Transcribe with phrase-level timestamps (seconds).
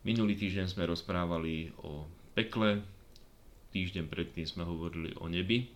[0.00, 2.80] Minulý týždeň sme rozprávali o pekle,
[3.68, 5.68] týždeň predtým sme hovorili o nebi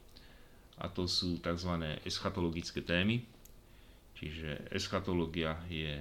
[0.81, 2.01] a to sú tzv.
[2.09, 3.21] eschatologické témy.
[4.17, 6.01] Čiže eschatológia je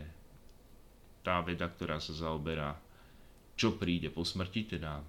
[1.19, 2.79] tá veda, ktorá sa zaoberá,
[3.59, 5.03] čo príde po smrti, teda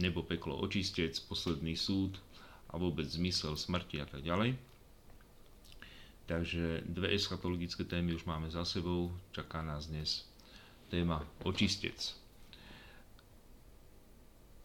[0.00, 2.16] nebo, peklo, očistec, posledný súd
[2.72, 4.56] a vôbec zmysel smrti a tak ďalej.
[6.24, 10.24] Takže dve eschatologické témy už máme za sebou, čaká nás dnes
[10.88, 12.25] téma očistec.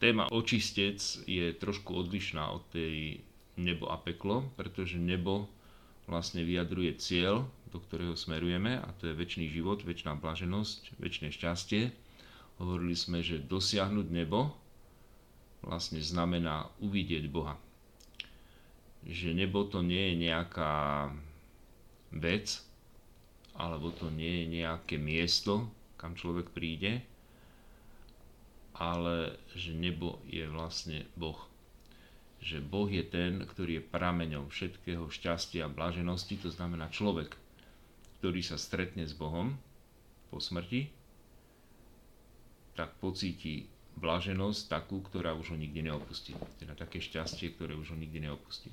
[0.02, 0.98] Téma očistec
[1.30, 3.22] je trošku odlišná od tej
[3.54, 5.46] nebo a peklo, pretože nebo
[6.10, 11.84] vlastne vyjadruje cieľ, do ktorého smerujeme a to je väčší život, väčšiná blaženosť, väčšie šťastie.
[12.58, 14.50] Hovorili sme, že dosiahnuť nebo
[15.62, 17.62] vlastne znamená uvidieť Boha.
[19.06, 20.74] Že nebo to nie je nejaká
[22.10, 22.58] vec,
[23.54, 25.70] alebo to nie je nejaké miesto,
[26.02, 27.06] kam človek príde,
[28.76, 31.38] ale že nebo je vlastne Boh.
[32.42, 37.38] Že Boh je ten, ktorý je prameňom všetkého šťastia a blaženosti, to znamená človek,
[38.22, 39.58] ktorý sa stretne s Bohom
[40.34, 40.90] po smrti,
[42.74, 43.68] tak pocíti
[44.00, 46.34] blaženosť takú, ktorá už ho nikdy neopustí.
[46.58, 48.72] Teda také šťastie, ktoré už ho nikdy neopustí.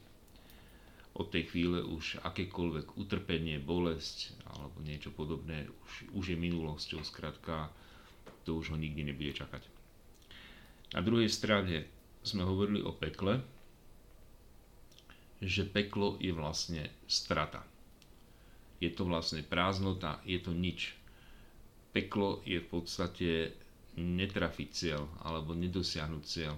[1.18, 7.74] Od tej chvíle už akékoľvek utrpenie, bolesť alebo niečo podobné už, už je minulosťou, skrátka
[8.46, 9.77] to už ho nikdy nebude čakať.
[10.88, 11.84] Na druhej strane
[12.24, 13.44] sme hovorili o pekle,
[15.38, 17.62] že peklo je vlastne strata.
[18.78, 20.94] Je to vlastne prázdnota, je to nič.
[21.92, 23.30] Peklo je v podstate
[23.98, 26.54] netrafiť cieľ alebo nedosiahnuť cieľ.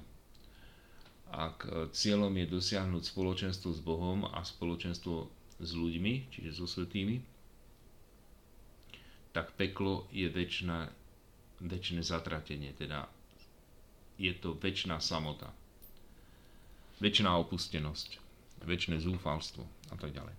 [1.31, 1.63] Ak
[1.95, 7.23] cieľom je dosiahnuť spoločenstvo s Bohom a spoločenstvo s ľuďmi, čiže so svetými,
[9.31, 13.07] tak peklo je väčšie zatratenie, teda
[14.21, 15.49] je to väčšiná samota,
[17.01, 18.21] väčšiná opustenosť,
[18.69, 20.37] väčšie zúfalstvo a tak ďalej.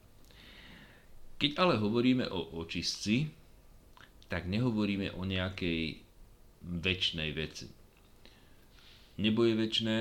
[1.41, 3.25] Keď ale hovoríme o očistci,
[4.29, 5.97] tak nehovoríme o nejakej
[6.61, 7.65] väčšnej veci.
[9.17, 9.97] Nebo je väčšné,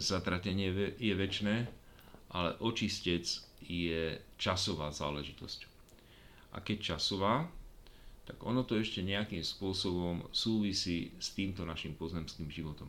[0.00, 1.56] zatratenie je väčšné,
[2.32, 3.28] ale očistec
[3.60, 5.68] je časová záležitosť.
[6.56, 7.44] A keď časová,
[8.30, 12.86] tak ono to ešte nejakým spôsobom súvisí s týmto našim pozemským životom.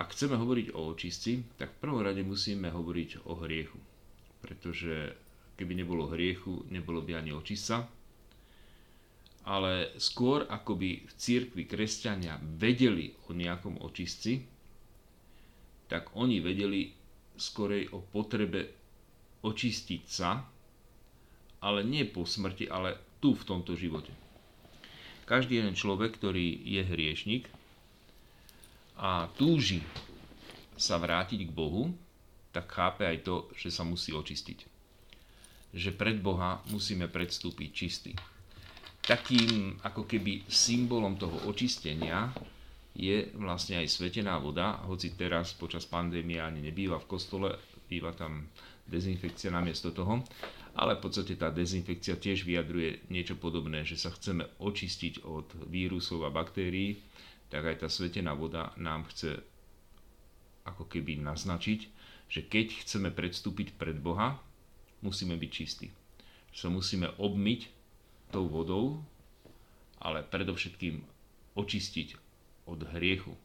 [0.00, 3.76] Ak chceme hovoriť o očistci, tak v prvom rade musíme hovoriť o hriechu.
[4.40, 5.12] Pretože
[5.60, 7.84] keby nebolo hriechu, nebolo by ani očistca.
[9.44, 14.40] Ale skôr ako by v církvi kresťania vedeli o nejakom očistci,
[15.92, 16.88] tak oni vedeli
[17.36, 18.64] skorej o potrebe
[19.44, 20.51] očistiť sa
[21.62, 24.10] ale nie po smrti, ale tu v tomto živote.
[25.22, 27.46] Každý jeden človek, ktorý je hriešnik
[28.98, 29.80] a túži
[30.74, 31.94] sa vrátiť k Bohu,
[32.50, 34.58] tak chápe aj to, že sa musí očistiť.
[35.72, 38.12] Že pred Boha musíme predstúpiť čistý.
[39.02, 42.28] Takým ako keby symbolom toho očistenia
[42.92, 47.48] je vlastne aj svetená voda, hoci teraz počas pandémie ani nebýva v kostole,
[47.88, 48.52] býva tam
[48.84, 50.20] dezinfekcia namiesto toho,
[50.72, 56.24] ale v podstate tá dezinfekcia tiež vyjadruje niečo podobné, že sa chceme očistiť od vírusov
[56.24, 56.96] a baktérií,
[57.52, 59.36] tak aj tá svetená voda nám chce
[60.64, 61.80] ako keby naznačiť,
[62.32, 64.40] že keď chceme predstúpiť pred Boha,
[65.04, 65.92] musíme byť čistí.
[66.56, 67.68] Že sa musíme obmyť
[68.32, 69.04] tou vodou,
[70.00, 71.04] ale predovšetkým
[71.52, 72.16] očistiť
[72.64, 73.36] od hriechu,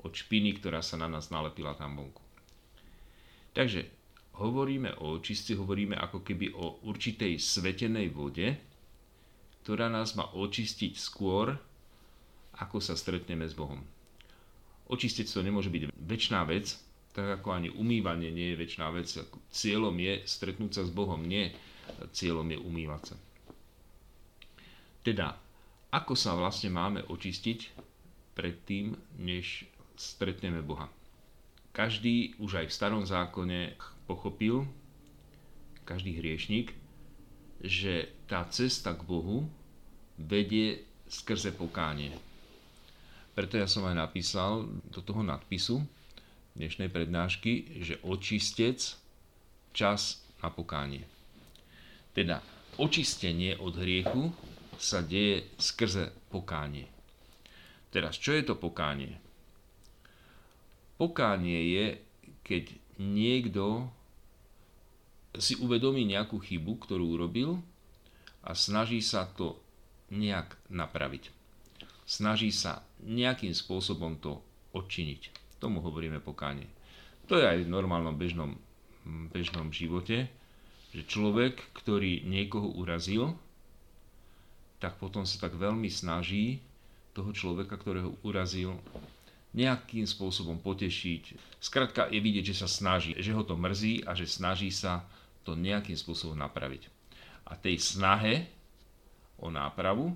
[0.00, 2.24] od špiny, ktorá sa na nás nalepila tam vonku.
[3.52, 3.88] Takže
[4.40, 8.56] hovoríme o očiste, hovoríme ako keby o určitej svetenej vode,
[9.64, 11.56] ktorá nás má očistiť skôr,
[12.56, 13.80] ako sa stretneme s Bohom.
[14.86, 16.78] Očistiť to nemôže byť väčšiná vec,
[17.10, 19.08] tak ako ani umývanie nie je väčšiná vec.
[19.50, 21.50] Cieľom je stretnúť sa s Bohom, nie
[22.12, 23.16] cieľom je umývať sa.
[25.00, 25.38] Teda,
[25.90, 27.58] ako sa vlastne máme očistiť
[28.36, 28.92] predtým,
[29.22, 29.64] než
[29.96, 30.92] stretneme Boha.
[31.76, 33.76] Každý už aj v starom zákone
[34.08, 34.64] pochopil,
[35.84, 36.72] každý hriešnik,
[37.60, 39.44] že tá cesta k Bohu
[40.16, 42.16] vedie skrze pokánie.
[43.36, 45.84] Preto ja som aj napísal do toho nadpisu
[46.56, 48.80] dnešnej prednášky, že očistec
[49.76, 51.04] čas na pokánie.
[52.16, 52.40] Teda
[52.80, 54.32] očistenie od hriechu
[54.80, 56.88] sa deje skrze pokánie.
[57.92, 59.25] Teraz, čo je to pokánie?
[60.96, 61.86] Pokánie je,
[62.40, 62.64] keď
[62.96, 63.84] niekto
[65.36, 67.60] si uvedomí nejakú chybu, ktorú urobil
[68.40, 69.60] a snaží sa to
[70.08, 71.28] nejak napraviť.
[72.08, 74.40] Snaží sa nejakým spôsobom to
[74.72, 75.28] odčiniť.
[75.60, 76.70] Tomu hovoríme pokánie.
[77.26, 78.54] To je aj v normálnom bežnom,
[79.34, 80.30] bežnom živote,
[80.94, 83.34] že človek, ktorý niekoho urazil,
[84.78, 86.62] tak potom sa tak veľmi snaží
[87.16, 88.78] toho človeka, ktorého urazil,
[89.56, 91.56] nejakým spôsobom potešiť.
[91.58, 95.08] Skrátka je vidieť, že sa snaží, že ho to mrzí a že snaží sa
[95.42, 96.92] to nejakým spôsobom napraviť.
[97.48, 98.52] A tej snahe
[99.40, 100.12] o nápravu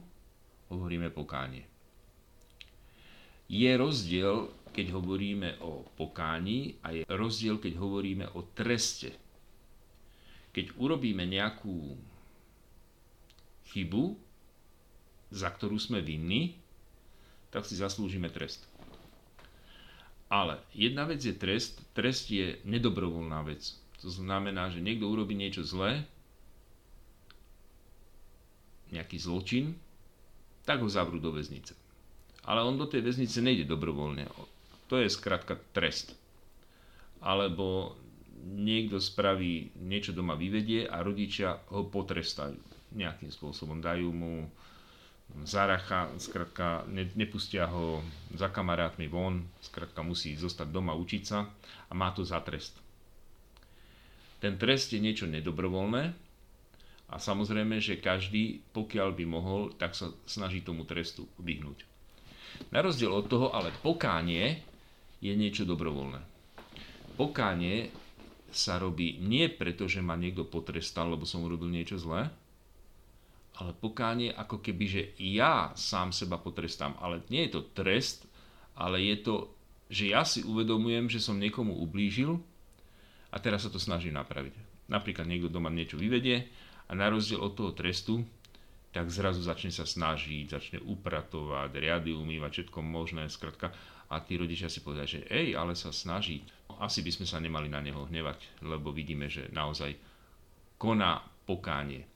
[0.69, 1.65] hovoríme pokánie.
[3.51, 9.11] Je rozdiel, keď hovoríme o pokání a je rozdiel, keď hovoríme o treste.
[10.55, 11.99] Keď urobíme nejakú
[13.75, 14.15] chybu,
[15.35, 16.59] za ktorú sme vinní,
[17.51, 18.70] tak si zaslúžime trest.
[20.31, 23.75] Ale jedna vec je trest, trest je nedobrovoľná vec.
[23.99, 26.07] To znamená, že niekto urobí niečo zlé,
[28.91, 29.75] nejaký zločin,
[30.63, 31.75] tak ho zavrú do väznice.
[32.47, 34.31] Ale on do tej väznice nejde dobrovoľne.
[34.87, 36.15] To je skrátka trest.
[37.21, 37.95] Alebo
[38.41, 42.57] niekto spraví niečo doma vyvedie a rodičia ho potrestajú
[42.97, 43.79] nejakým spôsobom.
[43.79, 44.49] Dajú mu
[45.45, 48.05] zaracha, skratka ne, nepustia ho
[48.35, 51.49] za kamarátmi von, skratka musí zostať doma učiť sa
[51.89, 52.77] a má to za trest.
[54.41, 56.03] Ten trest je niečo nedobrovoľné
[57.11, 61.85] a samozrejme, že každý, pokiaľ by mohol, tak sa snaží tomu trestu vyhnúť.
[62.73, 64.61] Na rozdiel od toho, ale pokánie
[65.21, 66.21] je niečo dobrovoľné.
[67.21, 67.93] Pokánie
[68.51, 72.33] sa robí nie preto, že ma niekto potrestal, lebo som urobil niečo zlé,
[73.61, 76.97] ale pokánie ako keby, že ja sám seba potrestám.
[76.97, 78.25] Ale nie je to trest,
[78.73, 79.35] ale je to,
[79.93, 82.41] že ja si uvedomujem, že som niekomu ublížil
[83.29, 84.57] a teraz sa to snažím napraviť.
[84.89, 86.49] Napríklad niekto doma niečo vyvedie
[86.89, 88.25] a na rozdiel od toho trestu,
[88.91, 93.71] tak zrazu začne sa snažiť, začne upratovať, riady umývať, všetko možné, skratka.
[94.11, 96.43] A tí rodičia si povedia, že ej, ale sa snaží.
[96.83, 99.95] Asi by sme sa nemali na neho hnevať, lebo vidíme, že naozaj
[100.75, 102.10] koná pokánie.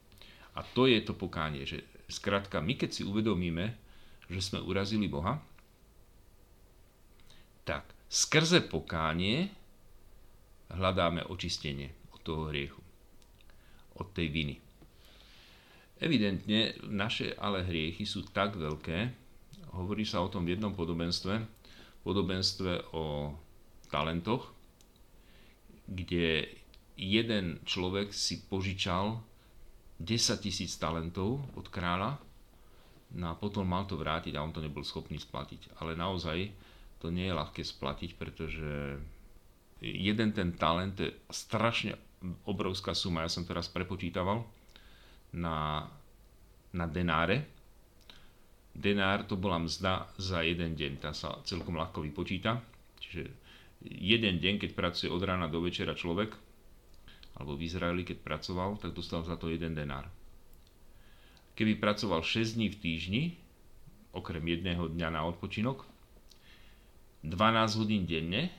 [0.55, 3.75] A to je to pokánie, že skrátka my keď si uvedomíme,
[4.31, 5.37] že sme urazili Boha,
[7.65, 9.49] tak skrze pokánie
[10.71, 12.81] hľadáme očistenie od toho hriechu,
[13.97, 14.55] od tej viny.
[15.95, 19.09] Evidentne naše ale hriechy sú tak veľké,
[19.75, 21.41] hovorí sa o tom v jednom podobenstve,
[22.03, 23.33] podobenstve o
[23.89, 24.51] talentoch,
[25.87, 26.49] kde
[26.95, 29.21] jeden človek si požičal
[29.99, 32.19] 10 tisíc talentov od kráľa,
[33.15, 35.79] no a potom mal to vrátiť a on to nebol schopný splatiť.
[35.79, 36.51] Ale naozaj
[36.99, 38.99] to nie je ľahké splatiť, pretože
[39.79, 41.95] jeden ten talent je strašne
[42.43, 43.23] obrovská suma.
[43.23, 44.43] Ja som teraz prepočítaval
[45.35, 45.87] na,
[46.73, 47.47] na denáre.
[48.75, 52.59] Denár to bola mzda za jeden deň, tá sa celkom ľahko vypočíta.
[52.99, 53.23] Čiže
[53.87, 56.35] jeden deň, keď pracuje od rána do večera človek,
[57.35, 60.07] alebo v Izraeli, keď pracoval, tak dostal za to jeden denár.
[61.55, 63.23] Keby pracoval 6 dní v týždni,
[64.11, 65.83] okrem jedného dňa na odpočinok,
[67.23, 68.53] 12 hodín denne,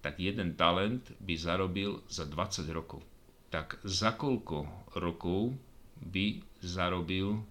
[0.00, 3.02] tak jeden talent by zarobil za 20 rokov.
[3.50, 5.56] Tak za koľko rokov
[5.98, 7.42] by zarobil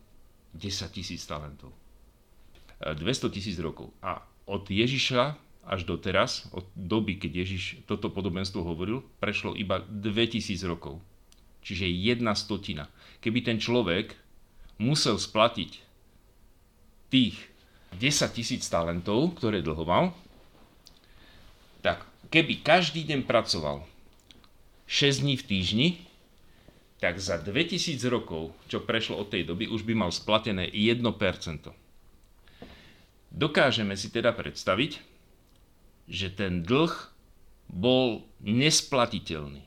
[0.56, 1.76] 10 tisíc talentov?
[2.80, 3.92] 200 tisíc rokov.
[4.00, 10.62] A od Ježiša až doteraz, od doby, keď Ježiš toto podobenstvo hovoril, prešlo iba 2000
[10.70, 11.02] rokov.
[11.66, 12.86] Čiže jedna stotina.
[13.26, 14.14] Keby ten človek
[14.78, 15.82] musel splatiť
[17.10, 17.36] tých
[17.98, 20.14] 10 tisíc talentov, ktoré dlhoval,
[21.82, 23.86] tak keby každý deň pracoval
[24.86, 25.88] 6 dní v týždni,
[27.02, 31.02] tak za 2000 rokov, čo prešlo od tej doby, už by mal splatené 1%.
[33.36, 35.15] Dokážeme si teda predstaviť,
[36.06, 36.94] že ten dlh
[37.70, 39.66] bol nesplatiteľný.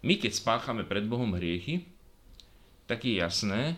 [0.00, 1.84] My keď spáchame pred Bohom hriechy,
[2.88, 3.76] tak je jasné,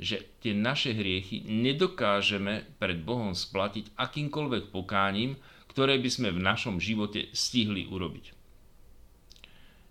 [0.00, 5.36] že tie naše hriechy nedokážeme pred Bohom splatiť akýmkoľvek pokáním,
[5.68, 8.32] ktoré by sme v našom živote stihli urobiť.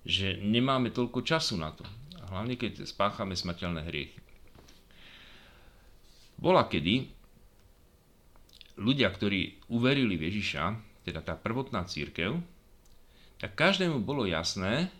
[0.07, 1.85] Že nemáme toľko času na to.
[2.27, 4.19] Hlavne keď spáchame smrteľné hriechy.
[6.39, 7.07] Bola kedy
[8.77, 12.35] ľudia, ktorí uverili v Ježiša, teda tá prvotná církev,
[13.39, 14.91] tak každému bolo jasné,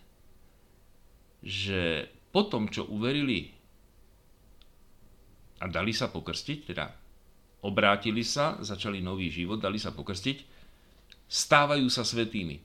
[1.44, 3.52] že po tom, čo uverili
[5.60, 6.88] a dali sa pokrstiť, teda
[7.60, 10.48] obrátili sa, začali nový život, dali sa pokrstiť,
[11.28, 12.56] stávajú sa svetými.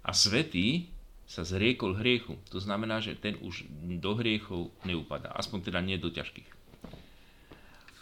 [0.00, 0.88] A svetí
[1.28, 2.40] sa zriekol hriechu.
[2.50, 3.68] To znamená, že ten už
[4.00, 5.30] do hriechov neupadá.
[5.36, 6.50] Aspoň teda nie do ťažkých.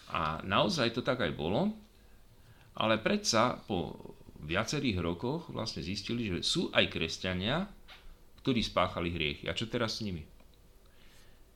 [0.09, 1.77] A naozaj to tak aj bolo,
[2.79, 3.99] ale predsa po
[4.47, 7.67] viacerých rokoch vlastne zistili, že sú aj kresťania,
[8.41, 9.51] ktorí spáchali hriechy.
[9.51, 10.23] A čo teraz s nimi?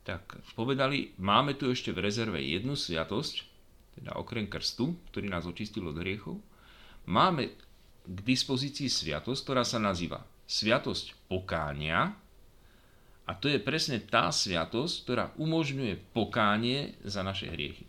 [0.02, 3.46] Tak povedali, máme tu ešte v rezerve jednu sviatosť,
[4.02, 6.42] teda okrem krstu, ktorý nás očistil od hriechov,
[7.06, 7.54] máme
[8.02, 12.18] k dispozícii sviatosť, ktorá sa nazýva sviatosť pokánia.
[13.22, 17.86] A to je presne tá sviatosť, ktorá umožňuje pokánie za naše hriechy.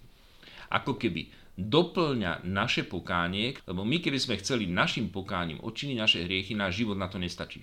[0.69, 6.57] Ako keby doplňa naše pokánie, lebo my keby sme chceli našim pokáním odčiniť naše hriechy,
[6.57, 7.61] náš život na to nestačí.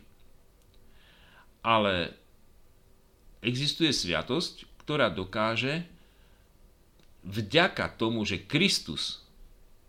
[1.60, 2.14] Ale
[3.42, 5.84] existuje sviatosť, ktorá dokáže
[7.26, 9.26] vďaka tomu, že Kristus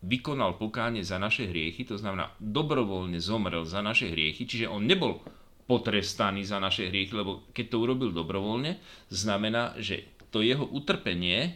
[0.01, 5.21] vykonal pokánie za naše hriechy, to znamená dobrovoľne zomrel za naše hriechy, čiže on nebol
[5.69, 8.81] potrestaný za naše hriechy, lebo keď to urobil dobrovoľne,
[9.13, 11.55] znamená, že to jeho utrpenie,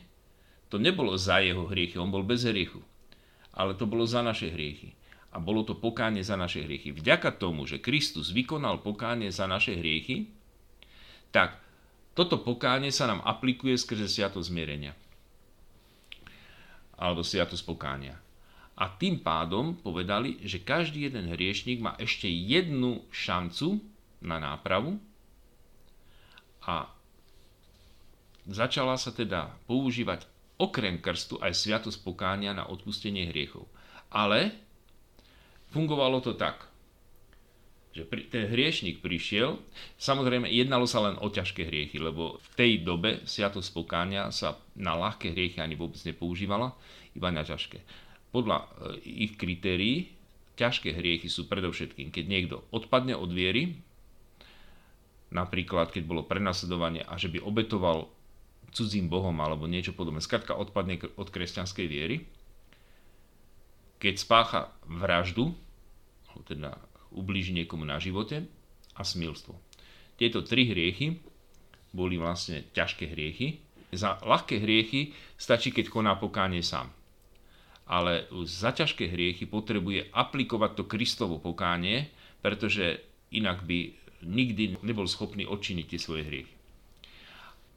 [0.70, 2.82] to nebolo za jeho hriechy, on bol bez hriechu,
[3.54, 4.98] ale to bolo za naše hriechy.
[5.36, 6.96] A bolo to pokánie za naše hriechy.
[6.96, 10.32] Vďaka tomu, že Kristus vykonal pokánie za naše hriechy,
[11.36, 11.60] tak
[12.16, 14.96] toto pokánie sa nám aplikuje skrze sviatosť zmierenia.
[16.96, 18.16] Alebo sviatosť pokánia
[18.76, 23.80] a tým pádom povedali, že každý jeden hriešník má ešte jednu šancu
[24.20, 25.00] na nápravu
[26.68, 26.92] a
[28.44, 33.68] začala sa teda používať okrem krstu aj sviatosť pokánia na odpustenie hriechov.
[34.12, 34.56] Ale
[35.74, 36.72] fungovalo to tak,
[37.96, 39.56] že ten hriešnik prišiel,
[39.96, 45.00] samozrejme jednalo sa len o ťažké hriechy, lebo v tej dobe sviatosť pokánia sa na
[45.00, 46.76] ľahké hriechy ani vôbec nepoužívala,
[47.16, 47.80] iba na ťažké
[48.36, 48.66] podľa e,
[49.08, 50.12] ich kritérií
[50.60, 53.80] ťažké hriechy sú predovšetkým, keď niekto odpadne od viery,
[55.32, 58.12] napríklad keď bolo prenasledovanie a že by obetoval
[58.76, 62.28] cudzím bohom alebo niečo podobné, skratka odpadne od kresťanskej viery,
[64.04, 65.56] keď spácha vraždu,
[66.46, 66.76] teda
[67.16, 68.44] ublíži niekomu na živote
[68.94, 69.56] a smilstvo.
[70.20, 71.24] Tieto tri hriechy
[71.96, 73.64] boli vlastne ťažké hriechy.
[73.96, 76.92] Za ľahké hriechy stačí, keď koná pokánie sám
[77.86, 82.10] ale za ťažké hriechy potrebuje aplikovať to Kristovo pokánie,
[82.42, 83.94] pretože inak by
[84.26, 86.55] nikdy nebol schopný odčiniť tie svoje hriechy.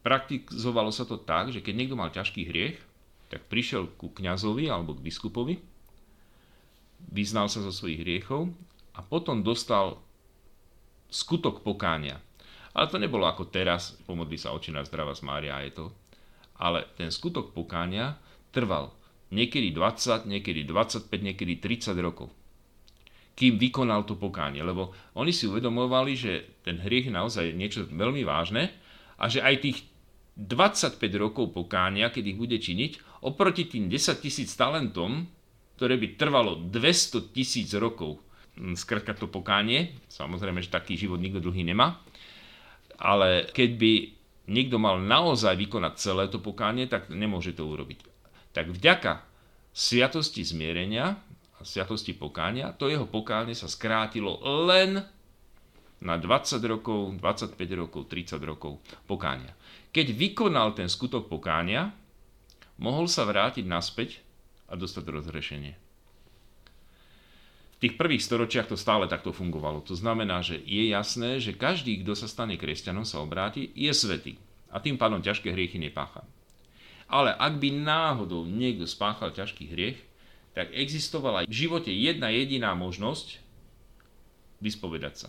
[0.02, 2.78] Praktizovalo sa to tak, že keď niekto mal ťažký hriech,
[3.28, 5.60] tak prišiel ku kňazovi alebo k biskupovi,
[7.12, 8.50] vyznal sa zo svojich hriechov
[8.96, 10.00] a potom dostal
[11.12, 12.18] skutok pokánia.
[12.72, 15.86] Ale to nebolo ako teraz, pomodli sa očina zdravá z Mária a je to.
[16.58, 18.18] Ale ten skutok pokánia
[18.50, 18.94] trval
[19.30, 22.28] niekedy 20, niekedy 25, niekedy 30 rokov.
[23.38, 26.32] Kým vykonal to pokánie, lebo oni si uvedomovali, že
[26.66, 28.74] ten hriech je naozaj niečo veľmi vážne
[29.18, 29.78] a že aj tých
[30.38, 35.26] 25 rokov pokánia, keď ich bude činiť, oproti tým 10 tisíc talentom,
[35.74, 38.22] ktoré by trvalo 200 tisíc rokov,
[38.54, 41.98] hm, skrátka to pokánie, samozrejme, že taký život nikto druhý nemá,
[42.98, 43.92] ale keď by
[44.48, 48.06] niekto mal naozaj vykonať celé to pokánie, tak nemôže to urobiť.
[48.54, 49.22] Tak vďaka
[49.74, 51.18] sviatosti zmierenia
[51.58, 55.02] a sviatosti pokánia, to jeho pokánie sa skrátilo len
[55.98, 58.78] na 20 rokov, 25 rokov, 30 rokov
[59.10, 59.54] pokánia.
[59.90, 61.90] Keď vykonal ten skutok pokánia,
[62.78, 64.22] mohol sa vrátiť naspäť
[64.70, 65.74] a dostať rozhrešenie.
[67.78, 69.86] V tých prvých storočiach to stále takto fungovalo.
[69.86, 74.34] To znamená, že je jasné, že každý, kto sa stane kresťanom, sa obráti, je svetý.
[74.74, 76.26] A tým pádom ťažké hriechy nepácha.
[77.06, 79.98] Ale ak by náhodou niekto spáchal ťažký hriech,
[80.58, 83.38] tak existovala v živote jedna jediná možnosť
[84.58, 85.28] vyspovedať sa.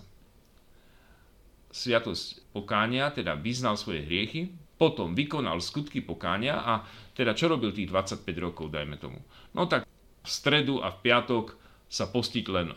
[1.69, 4.49] Sviatosť pokánia, teda vyznal svoje hriechy,
[4.79, 9.19] potom vykonal skutky pokánia a teda čo robil tých 25 rokov, dajme tomu.
[9.51, 9.83] No tak
[10.23, 11.59] v stredu a v piatok
[11.91, 12.71] sa postiť len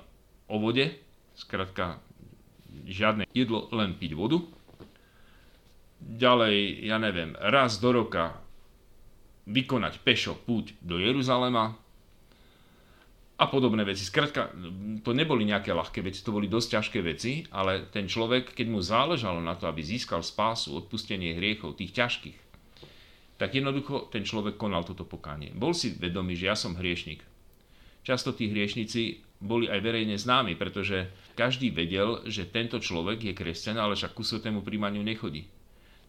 [0.51, 0.91] o vode,
[1.39, 2.03] skratka
[2.85, 4.43] žiadne jedlo, len piť vodu.
[6.03, 8.43] Ďalej, ja neviem, raz do roka
[9.47, 11.79] vykonať pešo púť do Jeruzalema
[13.43, 14.07] a podobné veci.
[14.07, 14.55] Skrátka,
[15.03, 18.79] to neboli nejaké ľahké veci, to boli dosť ťažké veci, ale ten človek, keď mu
[18.79, 22.39] záležalo na to, aby získal spásu, odpustenie hriechov, tých ťažkých,
[23.43, 25.51] tak jednoducho ten človek konal toto pokánie.
[25.51, 27.27] Bol si vedomý, že ja som hriešnik.
[28.07, 33.75] Často tí hriešnici boli aj verejne známi, pretože každý vedel, že tento človek je kresťan,
[33.75, 35.51] ale však ku svetému príjmaniu nechodí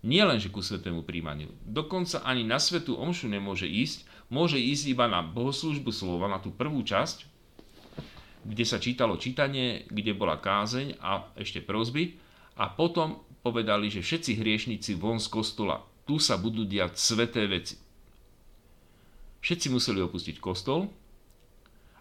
[0.03, 1.49] nie len že ku svetému príjmaniu.
[1.63, 6.53] Dokonca ani na svetú omšu nemôže ísť, môže ísť iba na bohoslúžbu slova, na tú
[6.53, 7.25] prvú časť,
[8.43, 12.19] kde sa čítalo čítanie, kde bola kázeň a ešte prozby,
[12.53, 17.79] a potom povedali, že všetci hriešnici von z kostola, tu sa budú diať sveté veci.
[19.43, 20.87] Všetci museli opustiť kostol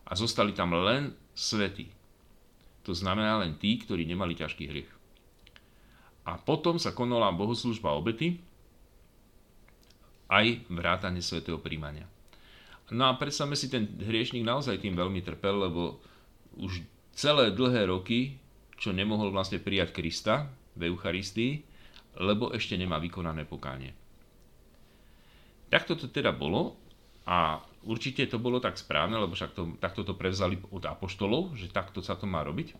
[0.06, 1.90] a zostali tam len svetí.
[2.86, 4.90] To znamená len tí, ktorí nemali ťažký hriech.
[6.22, 8.38] A potom sa konala bohoslužba obety,
[10.32, 12.08] aj vrátanie svetého príjmania.
[12.88, 16.00] No a predstavme si, ten hriešnik naozaj tým veľmi trpel, lebo
[16.56, 16.80] už
[17.12, 18.40] celé dlhé roky,
[18.80, 21.60] čo nemohol vlastne prijať Krista v Eucharistii,
[22.20, 23.92] lebo ešte nemá vykonané pokánie.
[25.72, 26.76] Takto to teda bolo
[27.24, 31.72] a určite to bolo tak správne, lebo však to, takto to prevzali od apoštolov, že
[31.72, 32.76] takto sa to má robiť.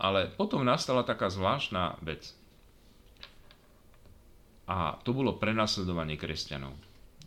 [0.00, 2.32] Ale potom nastala taká zvláštna vec.
[4.64, 6.72] A to bolo prenasledovanie kresťanov.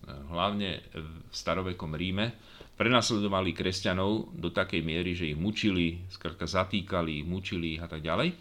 [0.08, 2.34] Hlavne v starovekom Ríme
[2.78, 8.34] prenasledovali kresťanov do takej miery, že ich mučili, skrátka zatýkali, mučili a tak ďalej.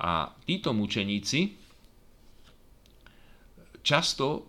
[0.00, 1.54] A títo mučeníci
[3.80, 4.46] často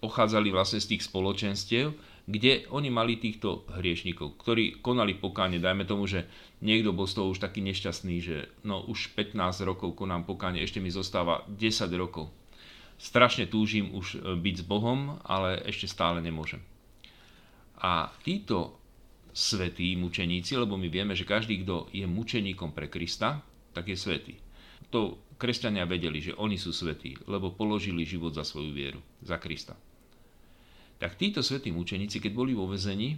[0.00, 1.92] pochádzali vlastne z tých spoločenstiev,
[2.30, 5.58] kde oni mali týchto hriešnikov, ktorí konali pokáne.
[5.58, 6.30] Dajme tomu, že
[6.62, 10.78] niekto bol z toho už taký nešťastný, že no už 15 rokov konám pokáne, ešte
[10.78, 12.30] mi zostáva 10 rokov.
[13.00, 16.60] Strašne túžim už e, byť s Bohom, ale ešte stále nemôžem.
[17.80, 18.76] A títo
[19.32, 23.40] svetí mučeníci, lebo my vieme, že každý, kto je mučeníkom pre Krista,
[23.72, 24.36] tak je svetý.
[24.92, 29.80] To kresťania vedeli, že oni sú svetí, lebo položili život za svoju vieru, za Krista
[31.00, 33.16] tak títo svätí mučeníci, keď boli vo vezení,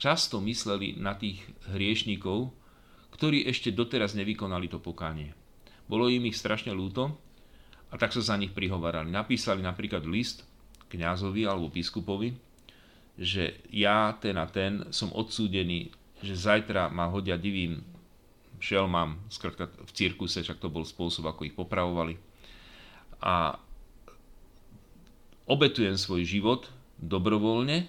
[0.00, 2.48] často mysleli na tých hriešnikov,
[3.12, 5.36] ktorí ešte doteraz nevykonali to pokánie.
[5.84, 7.12] Bolo im ich strašne ľúto
[7.94, 9.06] a tak sa za nich prihovárali.
[9.06, 10.42] Napísali napríklad list
[10.90, 12.34] kňazovi alebo biskupovi,
[13.14, 17.78] že ja, ten a ten, som odsúdený, že zajtra ma hodia divým
[18.58, 22.18] šelmám, skrátka v cirkuse, však to bol spôsob, ako ich popravovali.
[23.22, 23.54] A
[25.46, 26.66] obetujem svoj život
[26.98, 27.86] dobrovoľne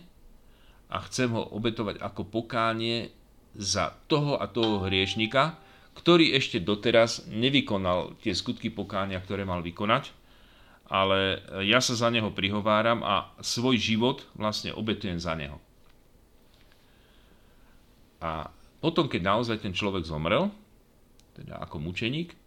[0.93, 3.09] a chcem ho obetovať ako pokánie
[3.57, 5.57] za toho a toho hriešnika,
[5.95, 10.11] ktorý ešte doteraz nevykonal tie skutky pokánia, ktoré mal vykonať,
[10.85, 15.57] ale ja sa za neho prihováram a svoj život vlastne obetujem za neho.
[18.21, 18.53] A
[18.83, 20.53] potom, keď naozaj ten človek zomrel,
[21.33, 22.37] teda ako mučeník,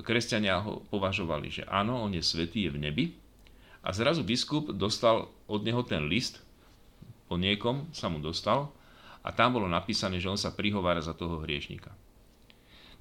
[0.00, 3.04] kresťania ho považovali, že áno, on je svetý, je v nebi,
[3.82, 6.38] a zrazu biskup dostal od neho ten list,
[7.26, 8.70] po niekom sa mu dostal
[9.26, 11.90] a tam bolo napísané, že on sa prihovára za toho hriešnika.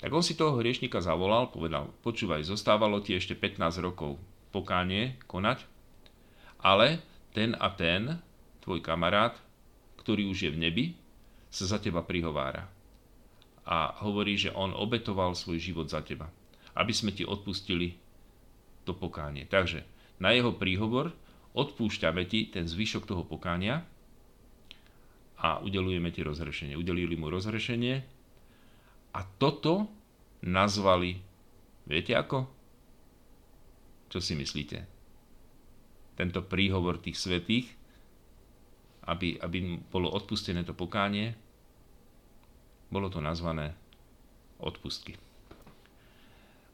[0.02, 4.18] Tak on si toho hriešnika zavolal, povedal, počúvaj, zostávalo ti ešte 15 rokov
[4.50, 5.62] pokánie konať,
[6.58, 7.06] ale
[7.38, 8.18] ten a ten,
[8.66, 9.38] tvoj kamarát,
[10.02, 10.86] ktorý už je v nebi,
[11.54, 12.66] sa za teba prihovára.
[13.70, 16.34] A hovorí, že on obetoval svoj život za teba,
[16.74, 17.94] aby sme ti odpustili
[18.90, 19.46] to pokánie.
[19.46, 19.86] Takže
[20.18, 21.14] na jeho príhovor
[21.54, 23.86] odpúšťame ti ten zvyšok toho pokánia
[25.38, 26.74] a udelujeme ti rozhrešenie.
[26.74, 28.21] Udelili mu rozhrešenie
[29.12, 29.92] a toto
[30.42, 31.20] nazvali,
[31.88, 32.48] viete ako?
[34.12, 34.78] Čo si myslíte?
[36.16, 37.68] Tento príhovor tých svetých,
[39.08, 41.34] aby, aby bolo odpustené to pokánie,
[42.92, 43.72] bolo to nazvané
[44.60, 45.16] odpustky.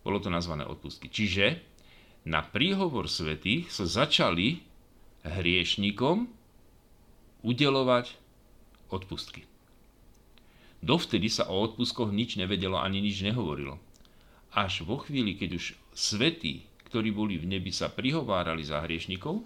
[0.01, 1.07] Bolo to nazvané odpustky.
[1.07, 1.45] Čiže
[2.27, 4.65] na príhovor svetých sa začali
[5.23, 6.27] hriešnikom
[7.45, 8.17] udelovať
[8.91, 9.45] odpustky.
[10.81, 13.81] Dovtedy sa o odpustkoch nič nevedelo ani nič nehovorilo.
[14.53, 19.43] Až vo chvíli, keď už svetí, ktorí boli v nebi, sa prihovárali za hriešnikov,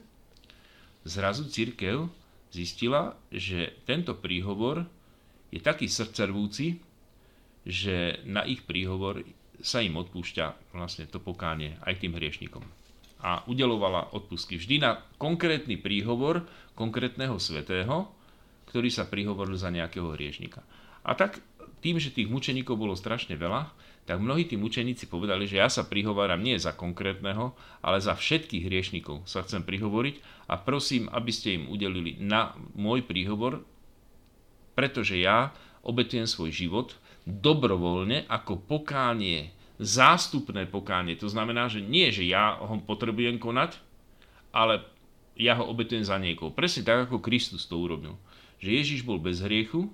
[1.07, 2.11] zrazu církev
[2.53, 4.85] zistila, že tento príhovor
[5.49, 6.79] je taký srdcervúci,
[7.65, 9.23] že na ich príhovor
[9.61, 12.65] sa im odpúšťa vlastne to pokánie aj tým hriešnikom.
[13.21, 18.09] A udelovala odpustky vždy na konkrétny príhovor konkrétneho svetého,
[18.73, 20.65] ktorý sa prihovoril za nejakého hriešnika.
[21.01, 21.41] A tak
[21.81, 23.73] tým, že tých mučeníkov bolo strašne veľa,
[24.05, 27.53] tak mnohí tí mučeníci povedali, že ja sa prihováram nie za konkrétneho,
[27.85, 33.05] ale za všetkých hriešnikov sa chcem prihovoriť a prosím, aby ste im udelili na môj
[33.05, 33.61] príhovor,
[34.73, 35.53] pretože ja
[35.85, 36.97] obetujem svoj život
[37.29, 41.17] dobrovoľne ako pokánie, zástupné pokánie.
[41.21, 43.77] To znamená, že nie, že ja ho potrebujem konať,
[44.49, 44.81] ale
[45.37, 46.53] ja ho obetujem za niekoho.
[46.53, 48.17] Presne tak, ako Kristus to urobil.
[48.61, 49.89] Že Ježiš bol bez hriechu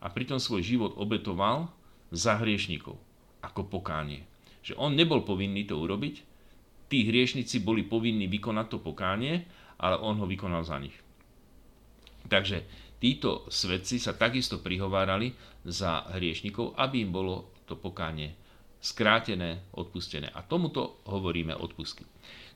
[0.00, 1.72] a pritom svoj život obetoval
[2.12, 2.96] za hriešnikov,
[3.42, 4.24] ako pokánie.
[4.62, 6.22] Že on nebol povinný to urobiť,
[6.86, 9.46] tí hriešnici boli povinní vykonať to pokánie,
[9.80, 10.94] ale on ho vykonal za nich.
[12.26, 12.66] Takže
[12.98, 15.30] títo svedci sa takisto prihovárali
[15.62, 18.34] za hriešnikov, aby im bolo to pokánie
[18.82, 20.30] skrátené, odpustené.
[20.30, 22.06] A tomuto hovoríme odpustky.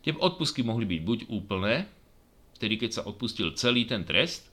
[0.01, 1.91] Tie odpustky mohli byť buď úplné,
[2.61, 4.50] tedy keď sa odpustil celý ten trest,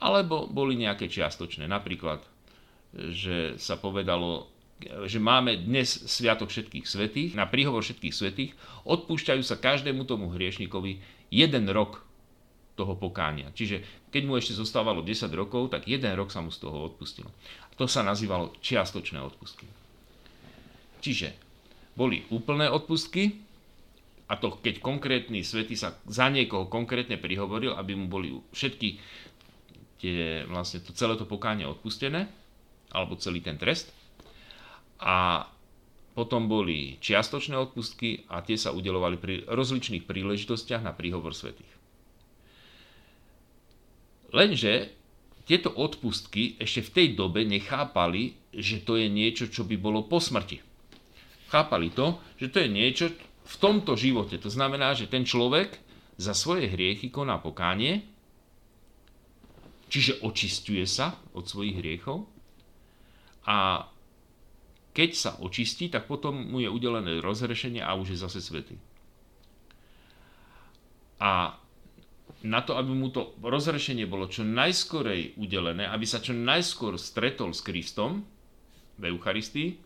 [0.00, 1.68] alebo boli nejaké čiastočné.
[1.68, 2.24] Napríklad,
[2.96, 4.48] že sa povedalo,
[5.04, 8.56] že máme dnes Sviatok všetkých svetých, na príhovor všetkých svetých,
[8.88, 12.00] odpúšťajú sa každému tomu hriešnikovi jeden rok
[12.80, 13.52] toho pokánia.
[13.52, 17.28] Čiže keď mu ešte zostávalo 10 rokov, tak jeden rok sa mu z toho odpustilo.
[17.76, 19.68] To sa nazývalo čiastočné odpustky.
[21.04, 21.36] Čiže
[21.92, 23.36] boli úplné odpustky,
[24.30, 28.96] a to keď konkrétny svetý sa za niekoho konkrétne prihovoril, aby mu boli všetky
[30.00, 32.26] tie, vlastne to celé to pokánie odpustené,
[32.90, 33.92] alebo celý ten trest.
[35.00, 35.46] A
[36.16, 41.70] potom boli čiastočné odpustky a tie sa udelovali pri rozličných príležitostiach na príhovor svetých.
[44.34, 44.90] Lenže
[45.46, 50.22] tieto odpustky ešte v tej dobe nechápali, že to je niečo, čo by bolo po
[50.22, 50.62] smrti.
[51.50, 53.06] Chápali to, že to je niečo
[53.42, 54.38] v tomto živote.
[54.38, 55.74] To znamená, že ten človek
[56.14, 58.06] za svoje hriechy koná pokánie,
[59.90, 62.30] čiže očistuje sa od svojich hriechov
[63.44, 63.90] a
[64.90, 68.78] keď sa očistí, tak potom mu je udelené rozhrešenie a už je zase svetý.
[71.20, 71.54] A
[72.40, 77.52] na to, aby mu to rozrešenie bolo čo najskorej udelené, aby sa čo najskôr stretol
[77.52, 78.24] s Kristom
[78.96, 79.76] v Eucharistii,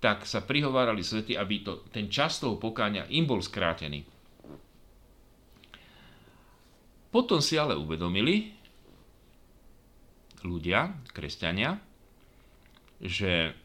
[0.00, 4.06] tak sa prihovárali svety, aby to, ten čas toho pokáňa im bol skrátený.
[7.10, 8.59] Potom si ale uvedomili
[10.44, 11.80] ľudia, kresťania,
[13.00, 13.56] že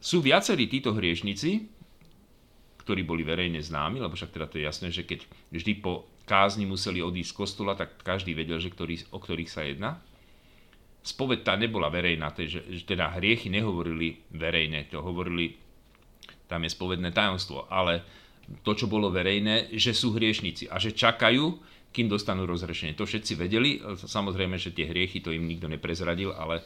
[0.00, 1.68] sú viacerí títo hriešnici,
[2.80, 6.64] ktorí boli verejne známi, lebo však teda to je jasné, že keď vždy po kázni
[6.64, 10.00] museli odísť z kostola, tak každý vedel, že ktorý, o ktorých sa jedná.
[11.04, 15.54] Spoved tá nebola verejná, že, teda hriechy nehovorili verejne, to hovorili,
[16.48, 18.02] tam je spovedné tajomstvo, ale
[18.66, 21.46] to, čo bolo verejné, že sú hriešnici a že čakajú,
[21.90, 22.94] kým dostanú rozrešenie.
[22.94, 26.62] To všetci vedeli, samozrejme, že tie hriechy to im nikto neprezradil, ale,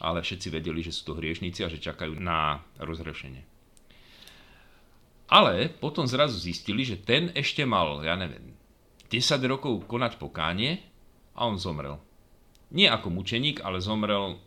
[0.00, 3.44] ale všetci vedeli, že sú to hriešnici a že čakajú na rozrešenie.
[5.28, 8.56] Ale potom zrazu zistili, že ten ešte mal, ja neviem,
[9.08, 10.80] 10 rokov konať pokánie
[11.36, 12.00] a on zomrel.
[12.72, 14.40] Nie ako mučeník, ale zomrel...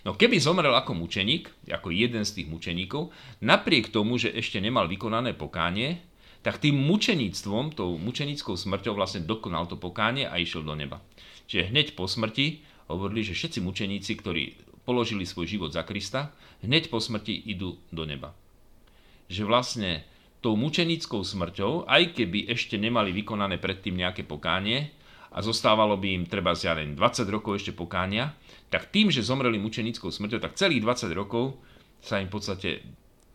[0.00, 3.12] No keby zomrel ako mučeník, ako jeden z tých mučeníkov,
[3.44, 6.00] napriek tomu, že ešte nemal vykonané pokánie,
[6.44, 11.00] tak tým mučeníctvom, tou mučenickou smrťou vlastne dokonal to pokánie a išiel do neba.
[11.48, 12.60] Čiže hneď po smrti
[12.92, 18.04] hovorili, že všetci mučeníci, ktorí položili svoj život za Krista, hneď po smrti idú do
[18.04, 18.36] neba.
[19.32, 19.90] Že vlastne
[20.44, 24.92] tou mučenickou smrťou, aj keby ešte nemali vykonané predtým nejaké pokánie
[25.32, 26.94] a zostávalo by im treba ja 20
[27.32, 28.36] rokov ešte pokánia,
[28.68, 31.56] tak tým, že zomreli mučenickou smrťou, tak celých 20 rokov
[32.04, 32.84] sa im v podstate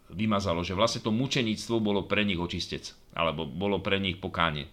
[0.09, 4.65] vymazalo, že vlastne to mučeníctvo bolo pre nich očistec, alebo bolo pre nich pokánie.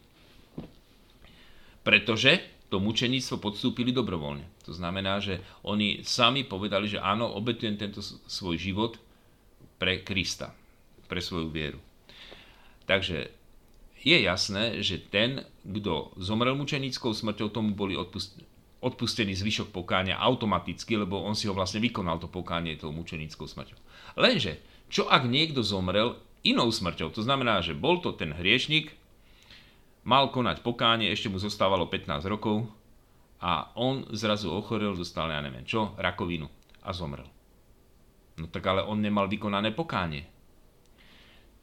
[1.86, 4.42] Pretože to mučeníctvo podstúpili dobrovoľne.
[4.66, 8.98] To znamená, že oni sami povedali, že áno, obetujem tento svoj život
[9.78, 10.50] pre Krista,
[11.06, 11.78] pre svoju vieru.
[12.90, 13.30] Takže
[14.02, 17.94] je jasné, že ten, kto zomrel mučenickou smrťou, tomu boli
[18.82, 23.78] odpustený zvyšok pokáňa automaticky, lebo on si ho vlastne vykonal to pokánie tou mučenickou smrťou.
[24.18, 27.10] Lenže, čo ak niekto zomrel inou smrťou?
[27.14, 28.94] To znamená, že bol to ten hriešnik,
[30.06, 32.70] mal konať pokánie, ešte mu zostávalo 15 rokov
[33.42, 36.46] a on zrazu ochorel, dostal, ja neviem čo, rakovinu
[36.86, 37.26] a zomrel.
[38.38, 40.28] No tak ale on nemal vykonané pokánie.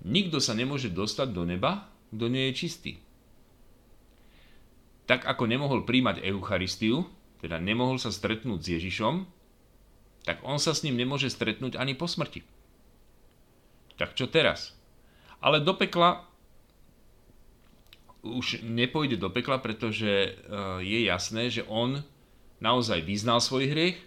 [0.03, 2.91] Nikto sa nemôže dostať do neba, kto nie je čistý.
[5.07, 7.07] Tak ako nemohol príjmať Eucharistiu,
[7.39, 9.23] teda nemohol sa stretnúť s Ježišom,
[10.23, 12.43] tak on sa s ním nemôže stretnúť ani po smrti.
[13.99, 14.73] Tak čo teraz?
[15.43, 16.23] Ale do pekla
[18.23, 20.29] už nepôjde do pekla, pretože e,
[20.79, 21.99] je jasné, že on
[22.63, 23.99] naozaj vyznal svoj hriech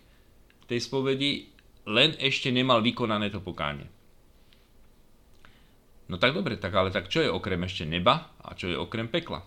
[0.65, 1.53] tej spovedi,
[1.85, 3.87] len ešte nemal vykonané to pokánie.
[6.09, 9.11] No tak dobre, tak ale tak čo je okrem ešte neba a čo je okrem
[9.11, 9.45] pekla?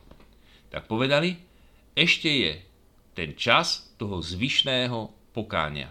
[0.70, 1.34] Tak povedali,
[1.98, 2.54] ešte je
[3.18, 5.90] ten čas toho zvyšného pokánia.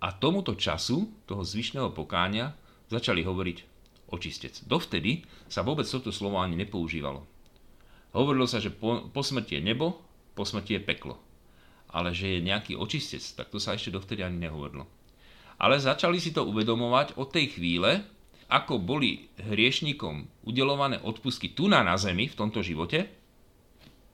[0.00, 2.56] A tomuto času, toho zvyšného pokánia,
[2.88, 3.58] začali hovoriť
[4.10, 4.64] očistec.
[4.66, 7.22] Dovtedy sa vôbec toto slovo ani nepoužívalo.
[8.10, 10.02] Hovorilo sa, že po, po smrti je nebo,
[10.34, 11.14] po smrti je peklo.
[11.94, 14.86] Ale že je nejaký očistec, tak to sa ešte dovtedy ani nehovorilo.
[15.60, 18.02] Ale začali si to uvedomovať od tej chvíle,
[18.50, 23.06] ako boli hriešnikom udelované odpustky tu na zemi v tomto živote,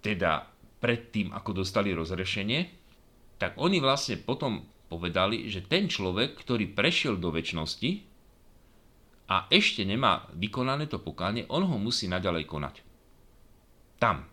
[0.04, 0.44] teda
[0.76, 2.68] predtým, ako dostali rozrešenie,
[3.40, 8.06] tak oni vlastne potom povedali, že ten človek, ktorý prešiel do väčšnosti
[9.26, 12.74] a ešte nemá vykonané to pokánie, on ho musí naďalej konať.
[13.98, 14.28] Tam.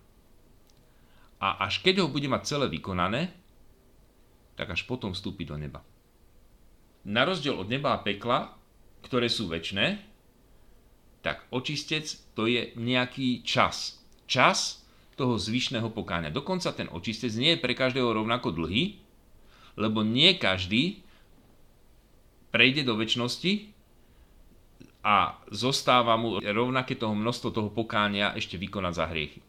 [1.42, 3.34] A až keď ho bude mať celé vykonané,
[4.54, 5.82] tak až potom vstúpi do neba.
[7.04, 8.54] Na rozdiel od neba a pekla,
[9.04, 10.00] ktoré sú väčšné,
[11.26, 12.06] tak očistec
[12.38, 14.00] to je nejaký čas.
[14.30, 14.84] Čas
[15.16, 16.34] toho zvyšného pokáňa.
[16.34, 19.03] Dokonca ten očistec nie je pre každého rovnako dlhý,
[19.74, 21.02] lebo nie každý
[22.54, 23.74] prejde do väčšnosti
[25.02, 29.42] a zostáva mu rovnaké toho množstvo toho pokánia ešte vykonať za hriechy.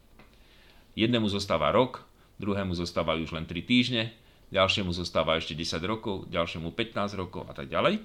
[0.96, 2.02] Jednému zostáva rok,
[2.40, 4.10] druhému zostáva už len 3 týždne,
[4.50, 8.00] ďalšiemu zostáva ešte 10 rokov, ďalšiemu 15 rokov a tak ďalej.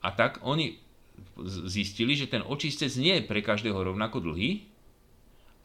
[0.00, 0.78] A tak oni
[1.66, 4.64] zistili, že ten očistec nie je pre každého rovnako dlhý,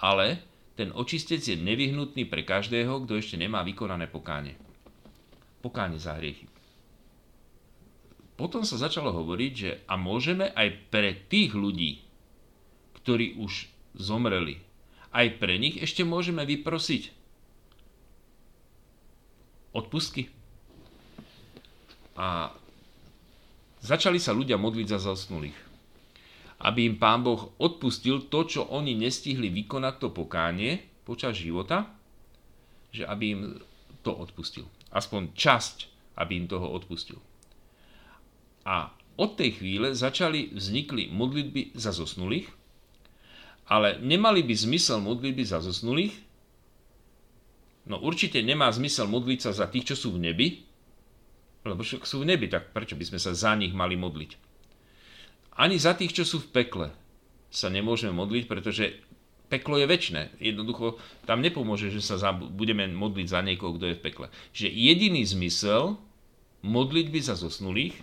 [0.01, 0.41] ale
[0.73, 4.57] ten očistec je nevyhnutný pre každého, kto ešte nemá vykonané pokánie
[5.63, 6.51] pokánie za hriechy.
[8.35, 12.03] Potom sa začalo hovoriť, že a môžeme aj pre tých ľudí,
[12.99, 14.59] ktorí už zomreli,
[15.15, 17.13] aj pre nich ešte môžeme vyprosiť
[19.71, 20.27] odpustky.
[22.19, 22.51] A
[23.79, 25.57] začali sa ľudia modliť za zasnulých.
[26.63, 31.89] Aby im pán Boh odpustil to, čo oni nestihli vykonať to pokánie počas života,
[32.93, 33.41] že aby im
[34.01, 35.77] to odpustil aspoň časť,
[36.21, 37.17] aby im toho odpustil.
[38.63, 42.49] A od tej chvíle začali vznikli modlitby za zosnulých,
[43.67, 46.13] ale nemali by zmysel modlitby za zosnulých,
[47.89, 50.47] no určite nemá zmysel modliť sa za tých, čo sú v nebi,
[51.63, 54.31] lebo však sú v nebi, tak prečo by sme sa za nich mali modliť?
[55.59, 56.87] Ani za tých, čo sú v pekle,
[57.53, 58.97] sa nemôžeme modliť, pretože
[59.53, 60.41] peklo je väčšie.
[60.41, 60.97] Jednoducho
[61.29, 64.27] tam nepomôže, že sa budeme modliť za niekoho, kto je v pekle.
[64.49, 66.01] Že jediný zmysel
[66.65, 67.93] modlitby za zosnulých,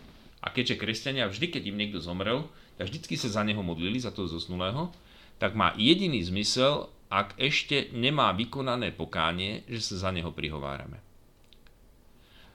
[0.41, 2.49] a keďže kresťania vždy, keď im niekto zomrel,
[2.81, 4.89] tak vždycky sa za neho modlili, za toho zosnulého,
[5.37, 11.03] tak má jediný zmysel, ak ešte nemá vykonané pokánie, že sa za neho prihovárame.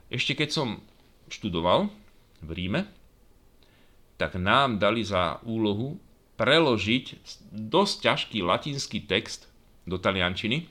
[0.10, 0.82] Ešte keď som
[1.30, 1.92] študoval
[2.42, 2.82] v Ríme,
[4.16, 6.00] tak nám dali za úlohu
[6.36, 7.06] preložiť
[7.52, 9.48] dosť ťažký latinský text
[9.88, 10.68] do taliančiny,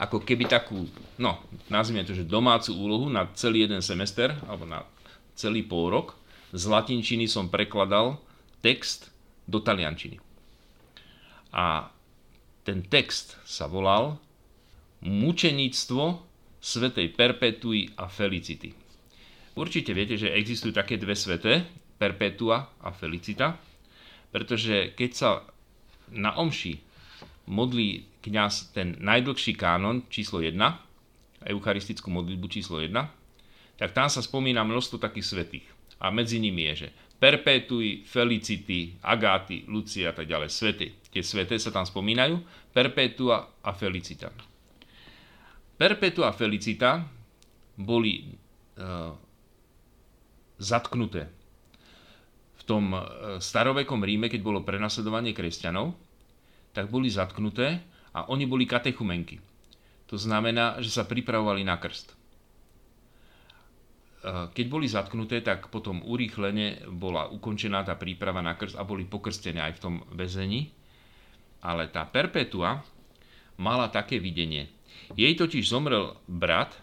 [0.00, 0.88] ako keby takú,
[1.20, 1.36] no,
[1.68, 4.88] nazvime to, že domácu úlohu na celý jeden semester, alebo na
[5.36, 6.16] celý pol rok.
[6.52, 8.20] Z latinčiny som prekladal
[8.64, 9.12] text
[9.44, 10.16] do taliančiny.
[11.52, 11.92] A
[12.64, 14.16] ten text sa volal
[15.02, 16.24] Mučeníctvo
[16.62, 18.70] svetej Perpetui a Felicity.
[19.58, 21.66] Určite viete, že existujú také dve svete,
[22.00, 23.71] Perpetua a Felicita
[24.32, 25.30] pretože keď sa
[26.10, 26.80] na omši
[27.46, 30.56] modlí kňaz ten najdlhší kánon číslo 1,
[31.46, 32.90] eucharistickú modlitbu číslo 1,
[33.76, 35.66] tak tam sa spomína množstvo takých svetých.
[36.02, 36.88] A medzi nimi je, že
[37.22, 40.50] Perpetuj, Felicity, Agáty, Lucia a tak ďalej.
[40.50, 40.86] Svety.
[41.14, 42.42] Tie sveté sa tam spomínajú.
[42.74, 44.26] Perpetua a Felicita.
[45.78, 47.06] Perpetua a Felicita
[47.78, 49.14] boli uh,
[50.58, 51.41] zatknuté
[52.62, 52.98] v tom e,
[53.42, 55.98] starovekom Ríme, keď bolo prenasledovanie kresťanov,
[56.70, 57.82] tak boli zatknuté
[58.14, 59.42] a oni boli katechumenky.
[60.06, 62.14] To znamená, že sa pripravovali na krst.
[62.14, 62.14] E,
[64.54, 69.58] keď boli zatknuté, tak potom urýchlene bola ukončená tá príprava na krst a boli pokrstené
[69.58, 70.70] aj v tom väzení.
[71.66, 72.86] Ale tá Perpetua
[73.58, 74.70] mala také videnie.
[75.18, 76.78] Jej totiž zomrel brat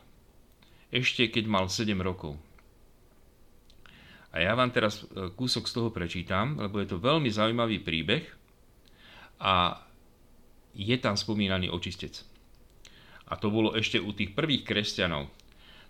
[0.90, 2.34] ešte keď mal 7 rokov.
[4.30, 8.24] A ja vám teraz e, kúsok z toho prečítam, lebo je to veľmi zaujímavý príbeh
[9.42, 9.82] a
[10.78, 12.22] je tam spomínaný očistec.
[13.30, 15.30] A to bolo ešte u tých prvých kresťanov.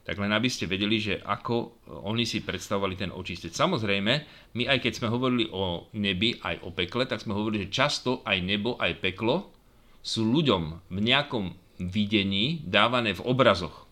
[0.08, 3.52] Tak len aby ste vedeli, že ako oni si predstavovali ten očistec.
[3.52, 4.14] Samozrejme,
[4.56, 8.24] my aj keď sme hovorili o nebi, aj o pekle, tak sme hovorili, že často
[8.24, 9.52] aj nebo, aj peklo
[10.00, 13.88] sú ľuďom v nejakom videní dávané v obrazoch.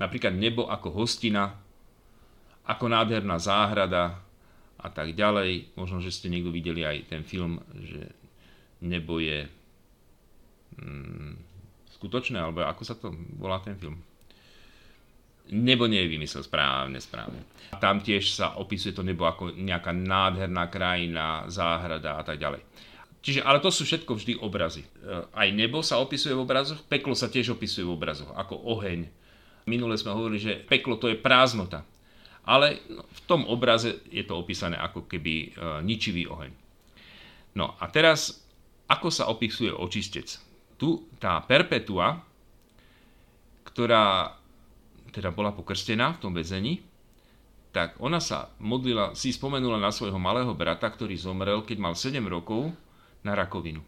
[0.00, 1.60] Napríklad nebo ako hostina,
[2.66, 4.22] ako nádherná záhrada
[4.82, 5.74] a tak ďalej.
[5.78, 8.10] Možno, že ste niekto videli aj ten film, že
[8.82, 9.46] nebo je
[10.78, 11.32] mm,
[11.98, 13.98] skutočné, alebo ako sa to volá ten film?
[15.52, 17.42] Nebo nie je vymysel správne, správne.
[17.82, 22.62] Tam tiež sa opisuje to nebo ako nejaká nádherná krajina, záhrada a tak ďalej.
[23.22, 24.82] Čiže, ale to sú všetko vždy obrazy.
[24.82, 24.88] E,
[25.30, 29.06] aj nebo sa opisuje v obrazoch, peklo sa tiež opisuje v obrazoch, ako oheň.
[29.70, 31.86] Minule sme hovorili, že peklo to je prázdnota
[32.42, 35.48] ale v tom obraze je to opísané ako keby e,
[35.86, 36.52] ničivý oheň.
[37.54, 38.42] No a teraz,
[38.90, 40.26] ako sa opisuje očistec?
[40.74, 42.18] Tu tá perpetua,
[43.62, 44.34] ktorá
[45.12, 46.82] teda bola pokrstená v tom väzení,
[47.72, 52.20] tak ona sa modlila, si spomenula na svojho malého brata, ktorý zomrel, keď mal 7
[52.28, 52.68] rokov
[53.24, 53.80] na rakovinu.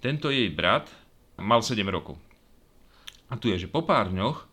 [0.00, 0.88] Tento jej brat
[1.36, 2.16] mal 7 rokov.
[3.28, 4.51] A tu je, že po pár dňoch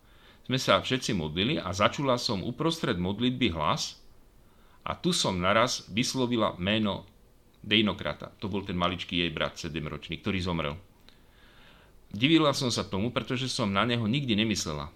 [0.49, 4.01] sme sa všetci modlili a začula som uprostred modlitby hlas
[4.81, 7.05] a tu som naraz vyslovila meno
[7.61, 8.33] Dejnokrata.
[8.41, 10.73] To bol ten maličký jej brat, 7-ročný, ktorý zomrel.
[12.09, 14.89] Divila som sa tomu, pretože som na neho nikdy nemyslela.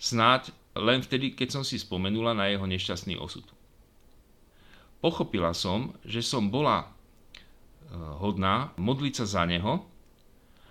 [0.00, 3.44] Snáď len vtedy, keď som si spomenula na jeho nešťastný osud.
[5.04, 6.86] Pochopila som, že som bola e,
[8.24, 9.84] hodná modliť sa za neho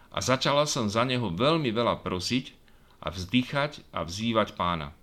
[0.10, 2.61] a začala som za neho veľmi veľa prosiť
[3.02, 4.94] a vzdychať a vzývať pána.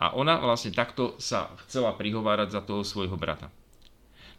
[0.00, 3.52] A ona vlastne takto sa chcela prihovárať za toho svojho brata.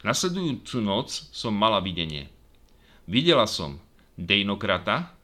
[0.02, 2.26] Nasledujúcu noc som mala videnie.
[3.06, 3.78] Videla som
[4.18, 5.14] Dejnokrata,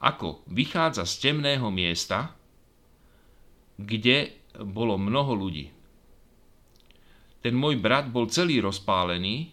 [0.00, 2.32] ako vychádza z temného miesta,
[3.76, 5.70] kde bolo mnoho ľudí.
[7.44, 9.52] Ten môj brat bol celý rozpálený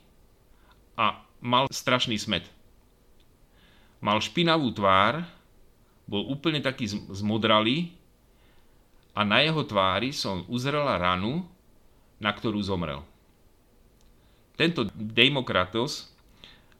[0.95, 2.47] a mal strašný smet.
[3.99, 5.23] Mal špinavú tvár
[6.07, 7.91] bol úplne taký zmodralý
[9.11, 11.43] a na jeho tvári som uzrela ranu,
[12.17, 13.03] na ktorú zomrel.
[14.57, 16.09] Tento Demokratos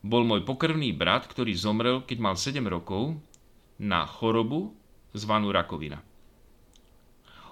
[0.02, 3.20] bol môj pokrvný brat, ktorý zomrel, keď mal 7 rokov,
[3.78, 4.74] na chorobu
[5.14, 6.02] zvanú rakovina.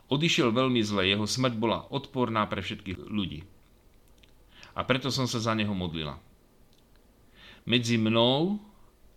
[0.09, 3.41] Odišiel veľmi zle, jeho smrť bola odporná pre všetkých ľudí.
[4.77, 6.17] A preto som sa za neho modlila.
[7.65, 8.61] Medzi mnou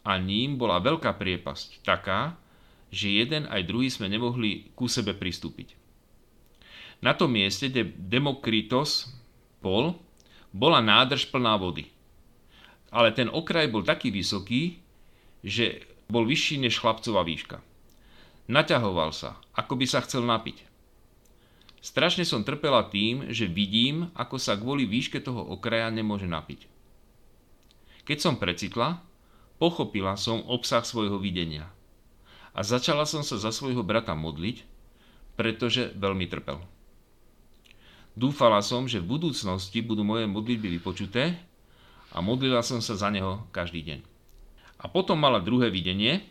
[0.01, 2.41] a ním bola veľká priepasť, taká,
[2.89, 5.77] že jeden aj druhý sme nemohli ku sebe pristúpiť.
[6.99, 9.13] Na tom mieste, kde Demokritos
[9.63, 9.95] bol,
[10.51, 11.87] bola nádrž plná vody.
[12.89, 14.81] Ale ten okraj bol taký vysoký,
[15.45, 17.61] že bol vyšší než chlapcová výška.
[18.49, 20.65] Naťahoval sa, ako by sa chcel napiť.
[21.79, 26.67] Strašne som trpela tým, že vidím, ako sa kvôli výške toho okraja nemôže napiť.
[28.09, 29.05] Keď som precitla,
[29.61, 31.71] pochopila som obsah svojho videnia–
[32.59, 34.67] a začala som sa za svojho brata modliť,
[35.39, 36.59] pretože veľmi trpel.
[38.19, 41.39] Dúfala som, že v budúcnosti budú moje modlitby vypočuté
[42.11, 44.01] a modlila som sa za neho každý deň.
[44.83, 46.27] A potom mala druhé videnie.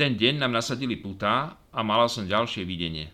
[0.00, 3.12] Ten deň nám nasadili putá a mala som ďalšie videnie.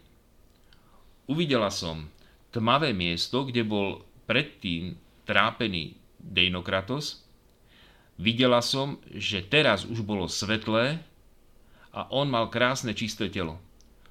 [1.26, 2.06] Uvidela som
[2.54, 4.94] tmavé miesto, kde bol predtým
[5.26, 7.26] trápený Dejnokratos.
[8.14, 11.02] Videla som, že teraz už bolo svetlé
[11.96, 13.56] a on mal krásne čisté telo.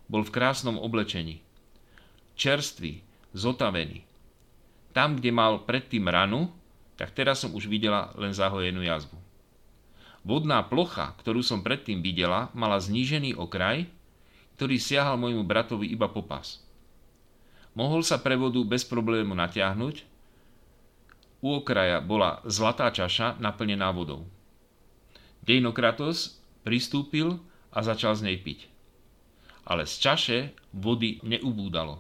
[0.10, 1.46] Bol v krásnom oblečení.
[2.34, 3.06] Čerstvý,
[3.38, 4.02] zotavený.
[4.98, 6.50] Tam, kde mal predtým ranu,
[6.98, 9.22] tak teraz som už videla len zahojenú jazvu.
[10.26, 13.86] Vodná plocha, ktorú som predtým videla, mala znížený okraj,
[14.58, 16.66] ktorý siahal môjmu bratovi iba po pas.
[17.78, 20.16] Mohol sa pre vodu bez problému natiahnuť,
[21.46, 24.26] u okraja bola zlatá čaša naplnená vodou.
[25.46, 27.38] Dejnokratos pristúpil
[27.76, 28.72] a začal z nej piť.
[29.68, 30.38] Ale z čaše
[30.72, 32.00] vody neubúdalo.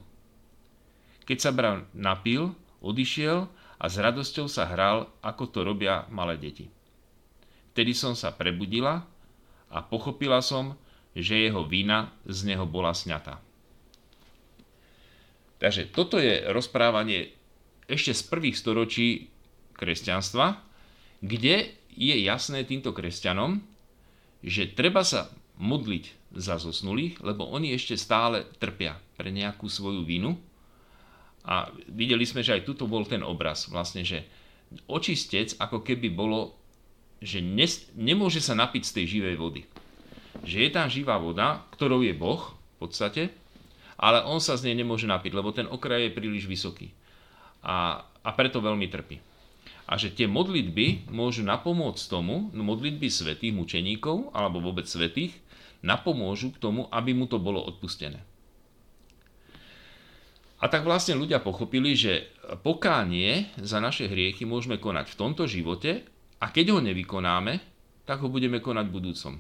[1.28, 3.50] Keď sa bral napil, odišiel
[3.82, 6.72] a s radosťou sa hral, ako to robia malé deti.
[7.76, 9.04] Vtedy som sa prebudila
[9.68, 10.80] a pochopila som,
[11.12, 13.44] že jeho vina z neho bola sňatá.
[15.60, 17.36] Takže toto je rozprávanie
[17.90, 19.32] ešte z prvých storočí
[19.76, 20.62] kresťanstva,
[21.24, 23.64] kde je jasné týmto kresťanom,
[24.46, 30.36] že treba sa modliť za zosnulých, lebo oni ešte stále trpia pre nejakú svoju vinu.
[31.46, 34.26] A videli sme, že aj tuto bol ten obraz, vlastne, že
[34.90, 36.58] očistec ako keby bolo,
[37.22, 39.62] že ne, nemôže sa napiť z tej živej vody.
[40.44, 43.24] Že je tam živá voda, ktorou je Boh v podstate,
[43.96, 46.92] ale on sa z nej nemôže napiť, lebo ten okraj je príliš vysoký.
[47.64, 49.22] A, a preto veľmi trpí.
[49.86, 55.38] A že tie modlitby môžu napomôcť tomu, no modlitby svetých mučeníkov, alebo vôbec svetých,
[55.84, 58.24] napomôžu k tomu, aby mu to bolo odpustené.
[60.64, 62.32] A tak vlastne ľudia pochopili, že
[62.64, 66.08] pokánie za naše hriechy môžeme konať v tomto živote
[66.40, 67.54] a keď ho nevykonáme,
[68.08, 69.34] tak ho budeme konať v budúcom.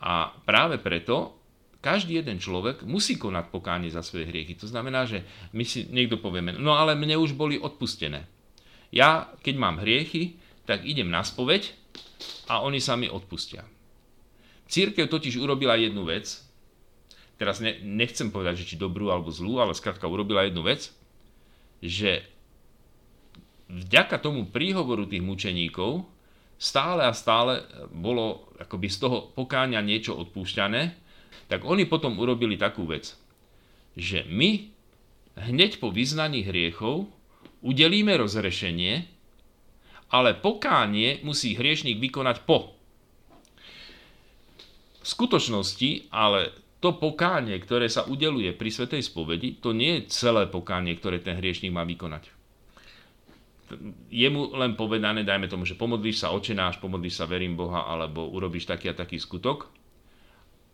[0.00, 1.36] A práve preto
[1.84, 4.58] každý jeden človek musí konať pokánie za svoje hriechy.
[4.58, 5.22] To znamená, že
[5.54, 8.26] my si niekto povieme, no ale mne už boli odpustené.
[8.90, 11.70] Ja, keď mám hriechy, tak idem na spoveď
[12.50, 13.62] a oni sa mi odpustia.
[14.66, 16.42] Církev totiž urobila jednu vec,
[17.38, 20.90] teraz ne, nechcem povedať, že či dobrú alebo zlú, ale skrátka urobila jednu vec,
[21.78, 22.26] že
[23.70, 26.06] vďaka tomu príhovoru tých mučeníkov
[26.56, 30.82] stále a stále bolo akoby z toho pokáňa niečo odpúšťané,
[31.46, 33.12] tak oni potom urobili takú vec,
[33.94, 34.72] že my
[35.36, 37.06] hneď po vyznaní hriechov
[37.60, 39.04] udelíme rozrešenie,
[40.08, 42.75] ale pokánie musí hriešnik vykonať po.
[45.06, 46.50] V skutočnosti ale
[46.82, 51.38] to pokánie, ktoré sa udeluje pri Svetej spovedi, to nie je celé pokánie, ktoré ten
[51.38, 52.34] hriešnik má vykonať.
[54.10, 58.26] Je mu len povedané, dajme tomu, že pomodlíš sa očenáš, pomodlíš sa verím Boha, alebo
[58.30, 59.70] urobíš taký a taký skutok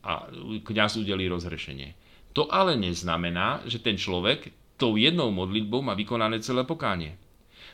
[0.00, 0.28] a
[0.64, 1.92] kniaz udelí rozrešenie.
[2.32, 4.48] To ale neznamená, že ten človek
[4.80, 7.20] tou jednou modlitbou má vykonané celé pokánie.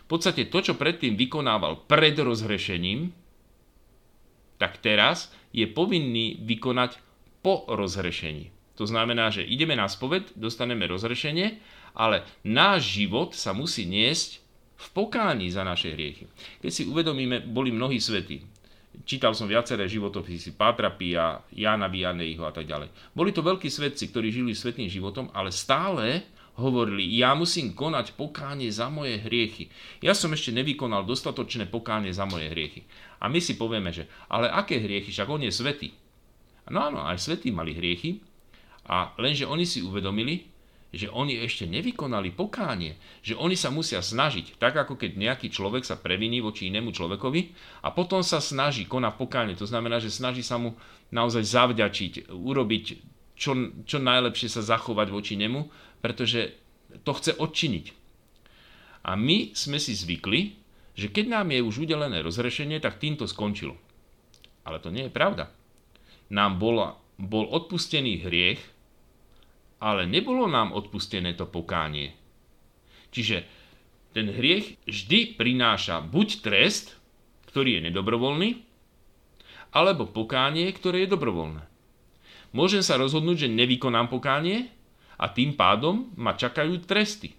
[0.07, 3.15] V podstate to, čo predtým vykonával pred rozhrešením,
[4.59, 6.99] tak teraz je povinný vykonať
[7.43, 8.55] po rozhrešení.
[8.79, 11.59] To znamená, že ideme na spoved, dostaneme rozhrešenie,
[11.99, 14.39] ale náš život sa musí niesť
[14.79, 16.31] v pokání za naše hriechy.
[16.63, 18.47] Keď si uvedomíme, boli mnohí svety.
[19.03, 22.91] Čítal som viaceré životopisy Pátra Pia, Jána Vianejho a tak ďalej.
[23.15, 26.23] Boli to veľkí svetci, ktorí žili svetným životom, ale stále
[26.59, 29.71] hovorili, ja musím konať pokánie za moje hriechy.
[30.03, 32.83] Ja som ešte nevykonal dostatočné pokánie za moje hriechy.
[33.23, 35.95] A my si povieme, že ale aké hriechy, však on je svetý.
[36.69, 38.21] No áno, aj svetí mali hriechy,
[38.89, 40.49] a lenže oni si uvedomili,
[40.89, 45.85] že oni ešte nevykonali pokánie, že oni sa musia snažiť, tak ako keď nejaký človek
[45.85, 47.53] sa previní voči inému človekovi
[47.85, 50.73] a potom sa snaží konať pokánie, to znamená, že snaží sa mu
[51.13, 52.85] naozaj zavďačiť, urobiť
[53.37, 53.53] čo,
[53.85, 55.69] čo najlepšie sa zachovať voči nemu,
[55.99, 56.55] pretože
[57.05, 57.87] to chce odčiniť.
[59.09, 60.57] A my sme si zvykli,
[60.99, 63.79] že keď nám je už udelené rozrešenie, tak týmto skončilo.
[64.67, 65.55] Ale to nie je pravda
[66.29, 68.61] nám bola, bol odpustený hriech,
[69.81, 72.13] ale nebolo nám odpustené to pokánie.
[73.09, 73.45] Čiže
[74.13, 76.97] ten hriech vždy prináša buď trest,
[77.49, 78.51] ktorý je nedobrovoľný,
[79.73, 81.65] alebo pokánie, ktoré je dobrovoľné.
[82.57, 84.73] Môžem sa rozhodnúť, že nevykonám pokánie
[85.19, 87.35] a tým pádom ma čakajú tresty.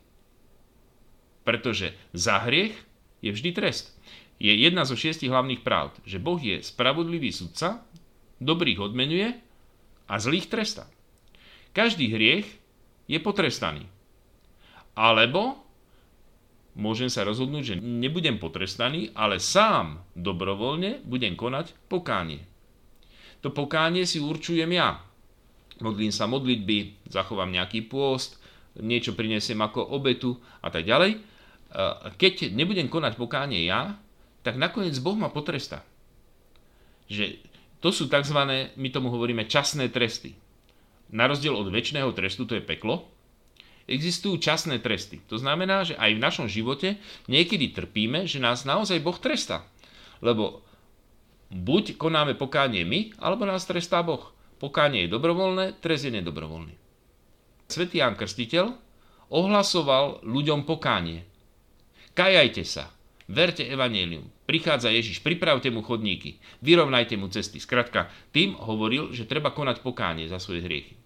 [1.48, 2.76] Pretože za hriech
[3.24, 3.96] je vždy trest.
[4.40, 7.84] Je jedna zo šiestich hlavných práv, že Boh je spravodlivý sudca
[8.40, 9.36] dobrých odmenuje
[10.08, 10.88] a zlých tresta.
[11.76, 12.48] Každý hriech
[13.08, 13.84] je potrestaný.
[14.96, 15.60] Alebo
[16.76, 22.44] môžem sa rozhodnúť, že nebudem potrestaný, ale sám dobrovoľne budem konať pokánie.
[23.44, 25.04] To pokánie si určujem ja.
[25.80, 28.36] Modlím sa modlitby, zachovám nejaký pôst,
[28.80, 31.24] niečo prinesiem ako obetu a tak ďalej.
[32.20, 33.96] Keď nebudem konať pokánie ja,
[34.44, 35.84] tak nakoniec Boh ma potresta.
[37.08, 37.40] Že
[37.80, 38.40] to sú tzv.
[38.76, 40.36] my tomu hovoríme časné tresty.
[41.10, 43.08] Na rozdiel od väčšného trestu, to je peklo,
[43.90, 45.18] existujú časné tresty.
[45.32, 49.66] To znamená, že aj v našom živote niekedy trpíme, že nás naozaj Boh trestá.
[50.22, 50.62] Lebo
[51.50, 54.30] buď konáme pokánie my, alebo nás trestá Boh.
[54.60, 56.76] Pokánie je dobrovoľné, trest je nedobrovoľný.
[57.72, 58.76] Svetý Ján Krstiteľ
[59.32, 61.24] ohlasoval ľuďom pokánie.
[62.12, 62.92] Kajajte sa,
[63.32, 67.62] verte evanelium, prichádza Ježiš, pripravte mu chodníky, vyrovnajte mu cesty.
[67.64, 71.00] Skratka, tým hovoril, že treba konať pokánie za svoje hriechy.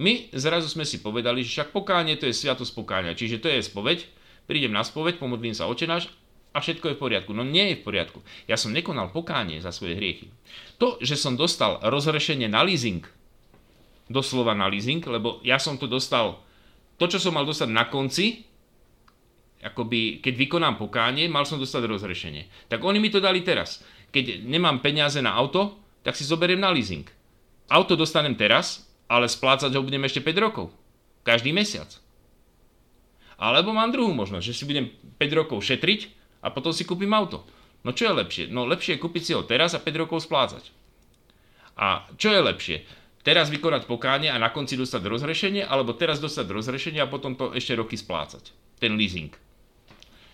[0.00, 3.60] My zrazu sme si povedali, že však pokánie to je sviatosť pokáňa, čiže to je
[3.60, 4.08] spoveď,
[4.48, 6.08] prídem na spoveď, pomodlím sa očenáš
[6.50, 7.30] a všetko je v poriadku.
[7.30, 8.18] No nie je v poriadku.
[8.50, 10.34] Ja som nekonal pokánie za svoje hriechy.
[10.82, 13.06] To, že som dostal rozrešenie na leasing,
[14.10, 16.42] doslova na leasing, lebo ja som to dostal,
[16.98, 18.42] to, čo som mal dostať na konci,
[19.62, 22.66] akoby, keď vykonám pokánie, mal som dostať rozrešenie.
[22.66, 23.86] Tak oni mi to dali teraz.
[24.10, 27.06] Keď nemám peniaze na auto, tak si zoberiem na leasing.
[27.70, 30.74] Auto dostanem teraz, ale splácať ho budem ešte 5 rokov.
[31.22, 31.86] Každý mesiac.
[33.38, 37.44] Alebo mám druhú možnosť, že si budem 5 rokov šetriť a potom si kúpim auto.
[37.84, 38.44] No čo je lepšie?
[38.52, 40.68] No lepšie je kúpiť si ho teraz a 5 rokov splácať.
[41.80, 42.76] A čo je lepšie?
[43.20, 47.52] Teraz vykonať pokánie a na konci dostať rozrešenie, alebo teraz dostať rozrešenie a potom to
[47.52, 48.52] ešte roky splácať.
[48.80, 49.32] Ten leasing.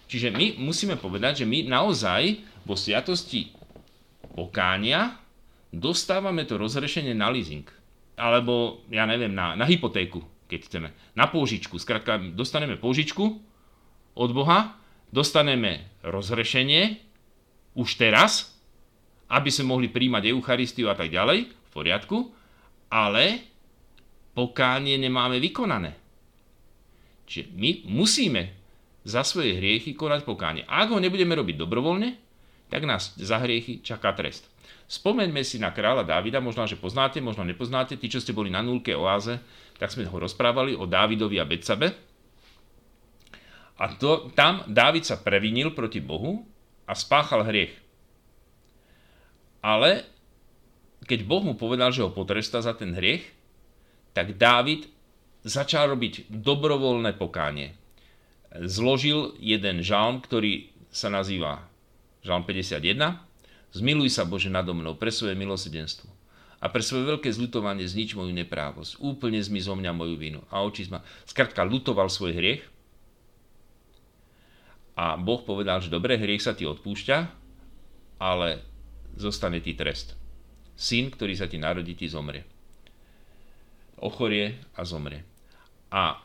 [0.07, 3.50] Čiže my musíme povedať, že my naozaj vo sviatosti
[4.38, 5.18] pokánia
[5.74, 7.66] dostávame to rozrešenie na leasing.
[8.14, 10.88] Alebo, ja neviem, na, na hypotéku, keď chceme.
[11.18, 11.74] Na pôžičku.
[11.76, 13.42] Skrátka, dostaneme pôžičku
[14.14, 14.78] od Boha,
[15.17, 17.01] dostaneme rozrešenie
[17.73, 18.53] už teraz,
[19.33, 22.29] aby sme mohli príjmať Eucharistiu a tak ďalej, v poriadku,
[22.93, 23.41] ale
[24.37, 25.97] pokánie nemáme vykonané.
[27.25, 28.53] Čiže my musíme
[29.03, 30.62] za svoje hriechy konať pokánie.
[30.69, 32.11] Ak ho nebudeme robiť dobrovoľne,
[32.69, 34.47] tak nás za hriechy čaká trest.
[34.87, 38.62] Spomeňme si na kráľa Dávida, možno, že poznáte, možno nepoznáte, tí, čo ste boli na
[38.62, 39.43] nulke oáze,
[39.79, 41.91] tak sme ho rozprávali o Dávidovi a Betsabe.
[43.77, 46.49] A to, tam Dávid sa previnil proti Bohu
[46.89, 47.77] a spáchal hriech.
[49.61, 50.09] Ale
[51.05, 53.27] keď Boh mu povedal, že ho potrestá za ten hriech,
[54.16, 54.89] tak Dávid
[55.45, 57.77] začal robiť dobrovoľné pokánie.
[58.57, 61.68] Zložil jeden žalm, ktorý sa nazýva
[62.24, 63.20] žalm 51.
[63.77, 66.09] Zmiluj sa Bože nado mnou pre svoje milosedenstvo
[66.57, 68.99] a pre svoje veľké zľutovanie znič moju neprávosť.
[68.99, 70.41] Úplne zmi zo mňa moju vinu.
[70.49, 71.05] A oči ma...
[71.29, 72.64] Skratka, lutoval svoj hriech.
[74.97, 77.18] A Boh povedal, že dobre, hriech sa ti odpúšťa,
[78.16, 78.64] ale
[79.20, 80.16] zostane ti trest.
[80.72, 82.44] Syn, ktorý sa ti narodí, ti zomrie.
[84.01, 85.24] Ochorie a zomrie.
[85.92, 86.20] A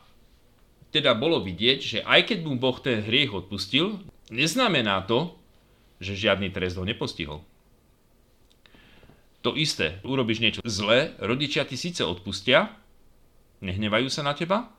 [0.92, 5.36] teda bolo vidieť, že aj keď mu Boh ten hriech odpustil, neznamená to,
[6.00, 7.40] že žiadny trest ho nepostihol.
[9.42, 12.70] To isté, urobíš niečo zlé, rodičia ti síce odpustia,
[13.64, 14.70] nehnevajú sa na teba,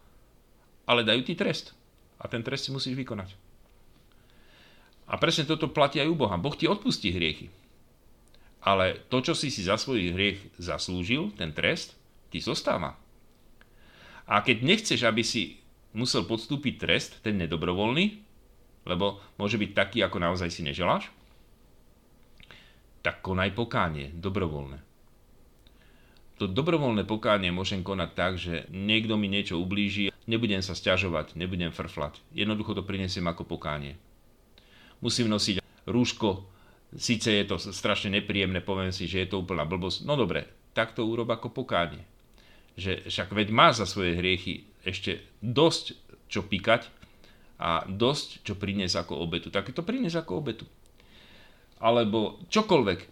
[0.88, 1.76] ale dajú ti trest.
[2.22, 3.43] A ten trest si musíš vykonať.
[5.08, 6.40] A presne toto platí aj u Boha.
[6.40, 7.52] Boh ti odpustí hriechy.
[8.64, 12.00] Ale to, čo si si za svoj hriech zaslúžil, ten trest,
[12.32, 12.96] ti zostáva.
[14.24, 15.60] A keď nechceš, aby si
[15.92, 18.24] musel podstúpiť trest, ten nedobrovoľný,
[18.88, 21.12] lebo môže byť taký, ako naozaj si neželáš,
[23.04, 24.80] tak konaj pokánie, dobrovoľné.
[26.42, 31.70] To dobrovoľné pokánie môžem konať tak, že niekto mi niečo ublíži, nebudem sa stiažovať, nebudem
[31.70, 32.24] frflať.
[32.32, 34.00] Jednoducho to prinesiem ako pokánie.
[35.04, 36.48] Musím nosiť rúško,
[36.96, 40.08] síce je to strašne nepríjemné, poviem si, že je to úplná blbosť.
[40.08, 42.08] No dobre, tak to urob ako pokánie.
[42.80, 46.00] Že však veď má za svoje hriechy ešte dosť
[46.32, 46.88] čo pikať
[47.60, 49.52] a dosť čo priniesť ako obetu.
[49.52, 50.66] Tak to priniesť ako obetu
[51.84, 53.08] alebo čokoľvek e,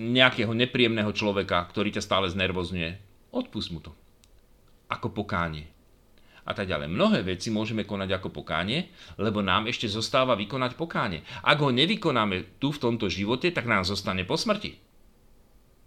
[0.00, 2.96] nejakého nepríjemného človeka, ktorý ťa stále znervozňuje,
[3.36, 3.92] odpust mu to.
[4.88, 5.68] Ako pokánie.
[6.48, 6.88] A tak ďalej.
[6.88, 8.88] Mnohé veci môžeme konať ako pokánie,
[9.20, 11.20] lebo nám ešte zostáva vykonať pokánie.
[11.44, 14.80] Ak ho nevykonáme tu v tomto živote, tak nám zostane po smrti.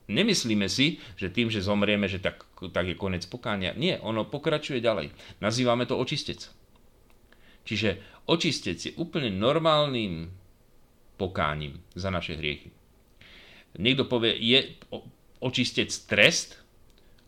[0.06, 3.74] Nemyslíme si, že tým, že zomrieme, že tak, tak je konec pokánia.
[3.74, 5.10] Nie, ono pokračuje ďalej.
[5.42, 6.46] Nazývame to očistec.
[7.66, 10.30] Čiže očistec je úplne normálnym
[11.18, 12.70] pokáním za naše hriechy.
[13.80, 14.78] Niekto povie, je
[15.40, 16.60] očistec trest?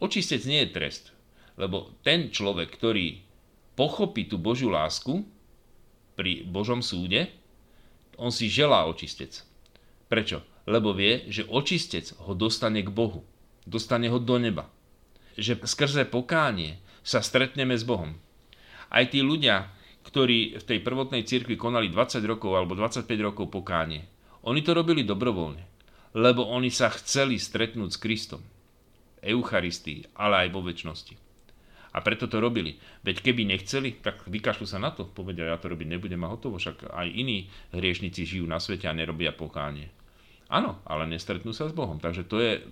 [0.04, 1.16] Očistec nie je trest,
[1.56, 3.23] lebo ten človek, ktorý
[3.74, 5.26] pochopí tú Božiu lásku
[6.14, 7.30] pri Božom súde,
[8.18, 9.42] on si želá očistec.
[10.10, 10.46] Prečo?
[10.70, 13.26] Lebo vie, že očistec ho dostane k Bohu.
[13.66, 14.70] Dostane ho do neba.
[15.36, 18.16] Že skrze pokánie sa stretneme s Bohom.
[18.94, 19.74] Aj tí ľudia,
[20.06, 24.06] ktorí v tej prvotnej cirkvi konali 20 rokov alebo 25 rokov pokánie,
[24.44, 25.64] oni to robili dobrovoľne,
[26.14, 28.42] lebo oni sa chceli stretnúť s Kristom.
[29.24, 31.23] Eucharistii, ale aj vo väčšnosti.
[31.94, 32.82] A preto to robili.
[33.06, 35.06] Veď keby nechceli, tak vykašľú sa na to.
[35.06, 36.58] Povedia, ja to robiť nebudem a hotovo.
[36.58, 39.94] Však aj iní hriešnici žijú na svete a nerobia pokánie.
[40.50, 42.02] Áno, ale nestretnú sa s Bohom.
[42.02, 42.66] Takže to je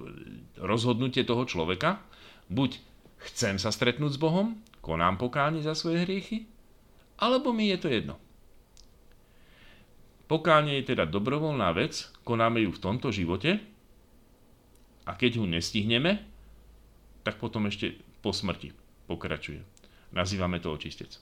[0.57, 2.01] rozhodnutie toho človeka.
[2.49, 2.81] Buď
[3.29, 6.49] chcem sa stretnúť s Bohom, konám pokánie za svoje hriechy,
[7.21, 8.17] alebo mi je to jedno.
[10.25, 13.61] Pokánie je teda dobrovoľná vec, konáme ju v tomto živote
[15.05, 16.25] a keď ju nestihneme,
[17.21, 18.80] tak potom ešte po smrti
[19.11, 19.59] pokračuje.
[20.15, 21.19] Nazývame to očistec.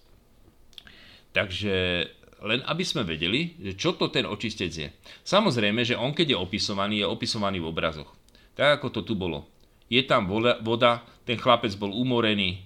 [1.33, 2.05] Takže
[2.39, 4.87] len aby sme vedeli, že čo to ten očistec je.
[5.27, 8.09] Samozrejme, že on keď je opisovaný, je opisovaný v obrazoch.
[8.55, 9.49] Tak ako to tu bolo.
[9.89, 10.93] Je tam voda,
[11.25, 12.63] ten chlapec bol umorený,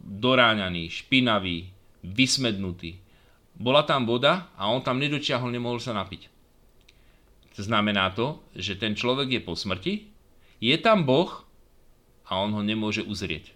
[0.00, 1.70] doráňaný, špinavý,
[2.02, 2.98] vysmednutý.
[3.56, 6.28] Bola tam voda a on tam nedočiahol, nemohol sa napiť.
[7.56, 10.12] Znamená to, že ten človek je po smrti,
[10.60, 11.44] je tam Boh
[12.28, 13.55] a on ho nemôže uzrieť.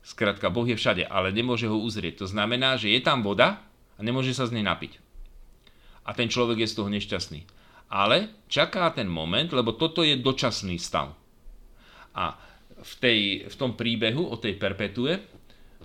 [0.00, 2.24] Skrátka, Boh je všade, ale nemôže ho uzrieť.
[2.24, 3.60] To znamená, že je tam voda
[3.96, 4.96] a nemôže sa z nej napiť.
[6.08, 7.40] A ten človek je z toho nešťastný.
[7.90, 11.12] Ale čaká ten moment, lebo toto je dočasný stav.
[12.16, 12.38] A
[12.80, 13.20] v, tej,
[13.50, 15.20] v tom príbehu o tej perpetue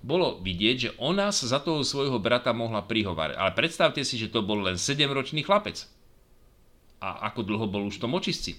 [0.06, 3.36] bolo vidieť, že ona sa za toho svojho brata mohla prihovárať.
[3.36, 5.90] Ale predstavte si, že to bol len 7-ročný chlapec.
[7.04, 8.56] A ako dlho bol už v tom očistci.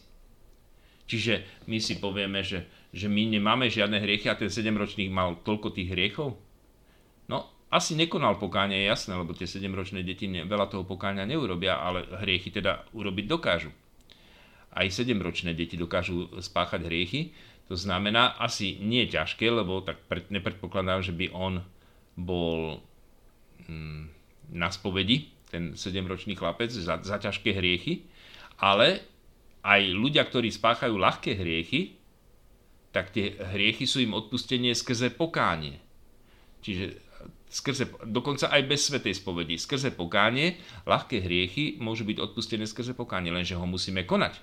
[1.06, 5.74] Čiže my si povieme, že, že my nemáme žiadne hriechy a ten 7-ročný mal toľko
[5.74, 6.38] tých hriechov?
[7.26, 12.06] No, asi nekonal pokánie, je jasné, lebo tie 7-ročné deti veľa toho pokáňa neurobia, ale
[12.22, 13.74] hriechy teda urobiť dokážu.
[14.70, 17.34] Aj 7-ročné deti dokážu spáchať hriechy,
[17.66, 19.98] to znamená, asi nie ťažké, lebo tak
[20.30, 21.66] nepredpokladám, že by on
[22.14, 22.78] bol
[23.66, 24.06] hm,
[24.54, 28.06] na spovedi, ten 7-ročný chlapec, za, za ťažké hriechy,
[28.62, 29.02] ale
[29.66, 31.98] aj ľudia, ktorí spáchajú ľahké hriechy,
[32.96, 35.76] tak tie hriechy sú im odpustenie skrze pokánie.
[36.64, 36.96] Čiže
[37.52, 40.56] skrze, dokonca aj bez svetej spovedi, skrze pokánie,
[40.88, 44.40] ľahké hriechy môžu byť odpustené skrze pokánie, lenže ho musíme konať.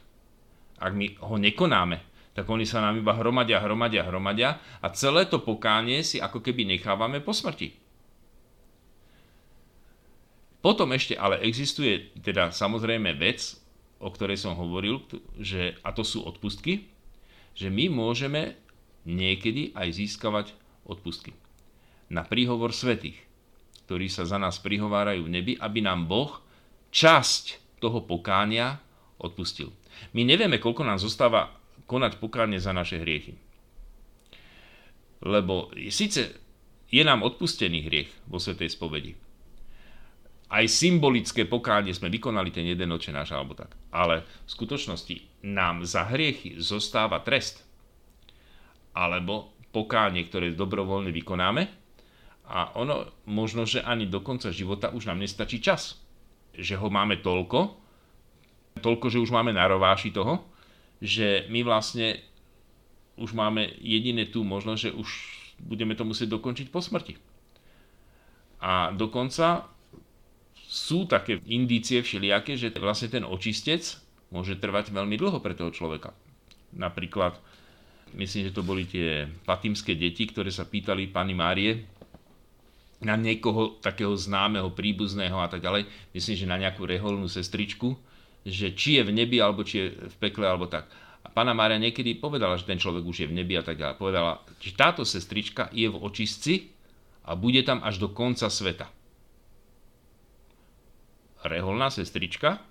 [0.78, 1.98] ak my ho nekonáme,
[2.38, 6.70] tak oni sa nám iba hromadia, hromadia, hromadia a celé to pokánie si ako keby
[6.78, 7.74] nechávame po smrti.
[10.62, 13.58] Potom ešte ale existuje teda samozrejme vec,
[13.98, 15.02] o ktorej som hovoril,
[15.42, 16.93] že, a to sú odpustky,
[17.54, 18.58] že my môžeme
[19.06, 20.48] niekedy aj získavať
[20.88, 21.36] odpustky.
[22.10, 23.18] Na príhovor svetých,
[23.88, 26.40] ktorí sa za nás prihovárajú v nebi, aby nám Boh
[26.94, 28.80] časť toho pokánia
[29.20, 29.72] odpustil.
[30.16, 31.54] My nevieme, koľko nám zostáva
[31.86, 33.36] konať pokánie za naše hriechy.
[35.24, 36.36] Lebo síce
[36.92, 39.23] je nám odpustený hriech vo Svetej spovedi.
[40.54, 43.74] Aj symbolické pokánie sme vykonali ten jeden oče náš alebo tak.
[43.90, 47.66] Ale v skutočnosti nám za hriechy zostáva trest.
[48.94, 51.66] Alebo pokánie, ktoré dobrovoľne vykonáme
[52.46, 55.98] a ono možno, že ani do konca života už nám nestačí čas.
[56.54, 57.74] Že ho máme toľko,
[58.78, 60.46] toľko, že už máme na rováši toho,
[61.02, 62.22] že my vlastne
[63.18, 65.10] už máme jediné tú možnosť, že už
[65.66, 67.18] budeme to musieť dokončiť po smrti.
[68.62, 69.73] A dokonca
[70.74, 73.86] sú také indície všelijaké, že vlastne ten očistec
[74.34, 76.18] môže trvať veľmi dlho pre toho človeka.
[76.74, 77.38] Napríklad,
[78.18, 81.86] myslím, že to boli tie patimské deti, ktoré sa pýtali pani Márie
[83.06, 85.86] na niekoho takého známeho, príbuzného a tak ďalej,
[86.18, 87.94] myslím, že na nejakú reholnú sestričku,
[88.42, 90.90] že či je v nebi, alebo či je v pekle, alebo tak.
[91.22, 94.02] A pána Mária niekedy povedala, že ten človek už je v nebi a tak ďalej.
[94.02, 96.74] Povedala, že táto sestrička je v očistci
[97.30, 98.90] a bude tam až do konca sveta.
[101.44, 102.64] Reholná sestrička,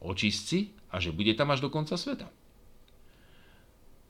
[0.00, 2.30] očistci a že bude tam až do konca sveta.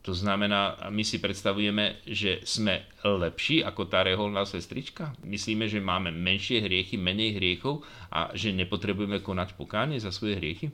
[0.01, 5.13] To znamená, my si predstavujeme, že sme lepší ako tá reholná sestrička.
[5.21, 10.73] Myslíme, že máme menšie hriechy, menej hriechov a že nepotrebujeme konať pokánie za svoje hriechy.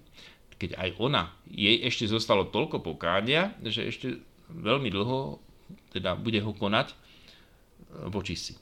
[0.55, 5.43] Keď aj ona, jej ešte zostalo toľko pokánia, že ešte veľmi dlho
[5.91, 6.95] teda bude ho konať
[8.07, 8.55] voči si.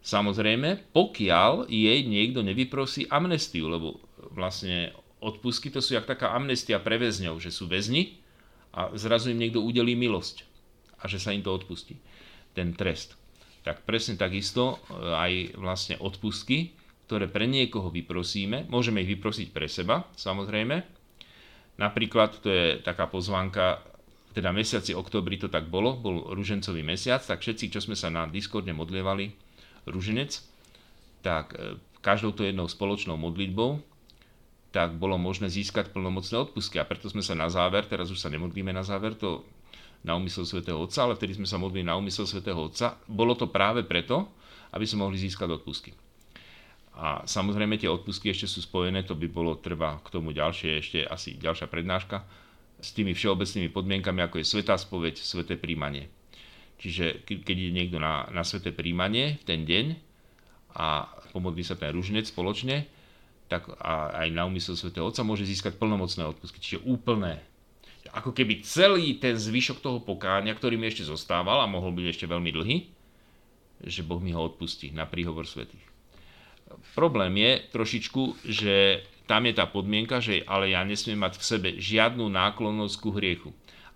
[0.00, 4.00] Samozrejme, pokiaľ jej niekto nevyprosí amnestiu, lebo
[4.32, 8.20] vlastne odpustky to sú jak taká amnestia pre väzňov, že sú väzni,
[8.70, 10.46] a zrazu im niekto udelí milosť
[11.02, 11.98] a že sa im to odpustí,
[12.54, 13.18] ten trest.
[13.66, 16.72] Tak presne takisto e, aj vlastne odpustky,
[17.10, 20.86] ktoré pre niekoho vyprosíme, môžeme ich vyprosiť pre seba, samozrejme.
[21.82, 23.82] Napríklad, to je taká pozvánka,
[24.30, 28.30] teda mesiaci oktobri to tak bolo, bol ružencový mesiac, tak všetci, čo sme sa na
[28.30, 29.49] Discorde modlievali
[29.90, 30.40] ruženec,
[31.20, 33.82] tak e, každou to jednou spoločnou modlitbou
[34.70, 36.78] tak bolo možné získať plnomocné odpustky.
[36.78, 39.42] A preto sme sa na záver, teraz už sa nemodlíme na záver, to
[40.06, 42.96] na úmysel svätého Otca, ale vtedy sme sa modlili na úmysel svätého Otca.
[43.04, 44.30] Bolo to práve preto,
[44.72, 45.92] aby sme mohli získať odpustky.
[46.96, 50.98] A samozrejme tie odpustky ešte sú spojené, to by bolo treba k tomu ďalšie, ešte
[51.04, 52.22] asi ďalšia prednáška,
[52.80, 56.08] s tými všeobecnými podmienkami, ako je svetá spoveď, sveté príjmanie.
[56.80, 59.86] Čiže keď je niekto na, na sveté príjmanie v ten deň
[60.72, 61.04] a
[61.36, 62.88] pomodlí sa ten ružnec spoločne,
[63.52, 67.42] tak a aj na úmysel svätého Otca môže získať plnomocné odpustky, čiže úplné.
[68.16, 72.26] Ako keby celý ten zvyšok toho pokáňa, ktorý mi ešte zostával a mohol byť ešte
[72.30, 72.76] veľmi dlhý,
[73.84, 75.84] že Boh mi ho odpustí na príhovor svetých.
[76.94, 81.68] Problém je trošičku, že tam je tá podmienka, že ale ja nesmiem mať v sebe
[81.78, 83.50] žiadnu náklonnosť ku hriechu,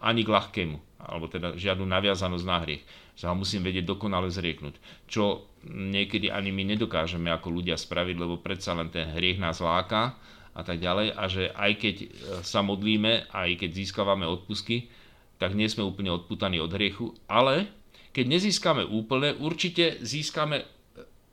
[0.05, 2.85] ani k ľahkému, alebo teda žiadnu naviazanosť na hriech
[3.15, 4.75] že ho musím vedieť dokonale zrieknúť.
[5.07, 10.19] Čo niekedy ani my nedokážeme ako ľudia spraviť, lebo predsa len ten hriech nás láka
[10.55, 12.07] a tak ďalej a že aj keď e,
[12.43, 14.91] sa modlíme, aj keď získavame odpusky,
[15.39, 17.71] tak nie sme úplne odputaní od hriechu, ale
[18.15, 20.67] keď nezískame úplne, určite získame e,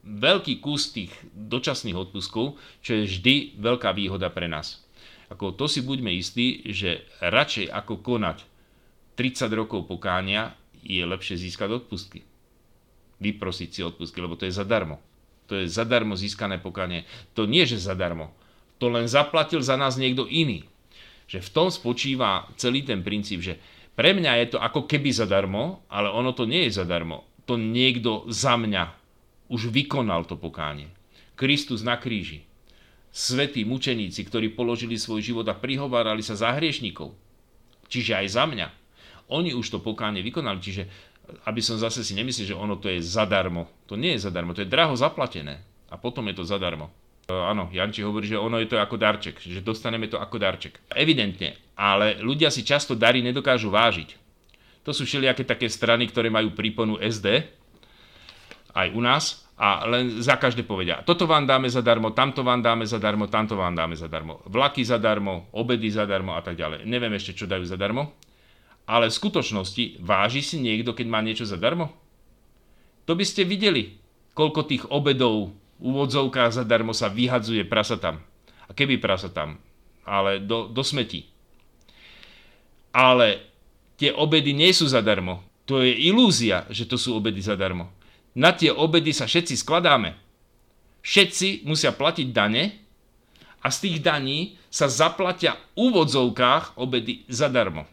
[0.05, 4.85] veľký kus tých dočasných odpuskov, čo je vždy veľká výhoda pre nás.
[5.33, 8.50] Ako to si buďme istí, že radšej ako konať
[9.21, 12.25] 30 rokov pokánia, je lepšie získať odpustky.
[13.21, 14.97] Vyprosiť si odpustky, lebo to je zadarmo.
[15.45, 17.05] To je zadarmo získané pokanie.
[17.37, 18.33] To nie, že zadarmo.
[18.81, 20.65] To len zaplatil za nás niekto iný.
[21.29, 23.61] Že v tom spočíva celý ten princíp, že
[23.93, 27.21] pre mňa je to ako keby zadarmo, ale ono to nie je zadarmo.
[27.45, 28.89] To niekto za mňa
[29.53, 30.89] už vykonal to pokánie.
[31.37, 32.41] Kristus na kríži.
[33.13, 37.13] Svetí mučeníci, ktorí položili svoj život a prihovárali sa za hriešnikov.
[37.85, 38.80] Čiže aj za mňa
[39.31, 40.83] oni už to pokánie vykonali, čiže
[41.47, 43.71] aby som zase si nemyslel, že ono to je zadarmo.
[43.87, 45.63] To nie je zadarmo, to je draho zaplatené.
[45.87, 46.91] A potom je to zadarmo.
[47.27, 50.83] E, áno, Janči hovorí, že ono je to ako darček, že dostaneme to ako darček.
[50.91, 54.19] Evidentne, ale ľudia si často dary nedokážu vážiť.
[54.83, 57.45] To sú všelijaké také strany, ktoré majú príponu SD,
[58.71, 62.81] aj u nás, a len za každé povedia, toto vám dáme zadarmo, tamto vám dáme
[62.81, 66.89] zadarmo, tamto vám dáme zadarmo, vlaky zadarmo, obedy zadarmo a tak ďalej.
[66.89, 68.09] Neviem ešte, čo dajú zadarmo,
[68.85, 71.93] ale v skutočnosti váži si niekto, keď má niečo zadarmo?
[73.09, 73.97] To by ste videli,
[74.37, 78.21] koľko tých obedov v úvodzovkách zadarmo sa vyhadzuje prasatám.
[78.69, 79.57] A keby prasatám,
[80.05, 81.27] ale do, do smetí.
[82.93, 83.41] Ale
[83.97, 85.43] tie obedy nie sú zadarmo.
[85.65, 87.89] To je ilúzia, že to sú obedy zadarmo.
[88.37, 90.15] Na tie obedy sa všetci skladáme.
[91.01, 92.63] Všetci musia platiť dane
[93.59, 97.89] a z tých daní sa zaplatia v úvodzovkách obedy zadarmo.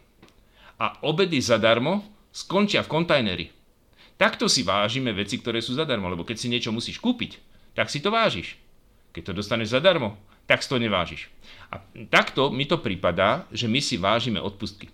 [0.79, 3.45] A obedy zadarmo skončia v kontajneri.
[4.19, 7.39] Takto si vážime veci, ktoré sú zadarmo, lebo keď si niečo musíš kúpiť,
[7.75, 8.59] tak si to vážiš.
[9.15, 11.31] Keď to dostaneš zadarmo, tak si to nevážiš.
[11.71, 14.91] A takto mi to prípada, že my si vážime odpustky.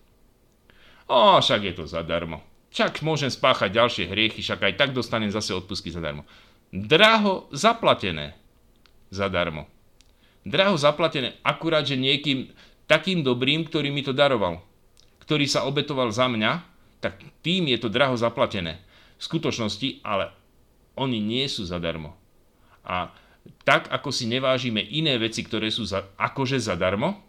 [1.08, 2.42] O, však je to zadarmo.
[2.76, 6.28] Však môžem spáchať ďalšie hriechy, však aj tak dostanem zase odpustky zadarmo.
[6.76, 8.36] Draho zaplatené
[9.14, 9.70] zadarmo.
[10.44, 12.52] Draho zaplatené akurát, že niekým
[12.86, 14.62] takým dobrým, ktorý mi to daroval,
[15.26, 16.62] ktorý sa obetoval za mňa,
[17.02, 18.82] tak tým je to draho zaplatené.
[19.20, 20.32] V skutočnosti, ale
[20.96, 22.16] oni nie sú zadarmo.
[22.86, 23.12] A
[23.66, 27.22] tak, ako si nevážime iné veci, ktoré sú za, akože zadarmo,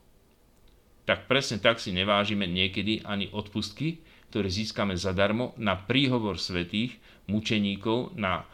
[1.06, 6.98] tak presne tak si nevážime niekedy ani odpustky, ktoré získame zadarmo na príhovor svetých
[7.30, 8.44] mučeníkov na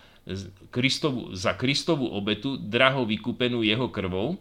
[0.71, 4.39] Kristovu, za Kristovú obetu, draho vykúpenú jeho krvou.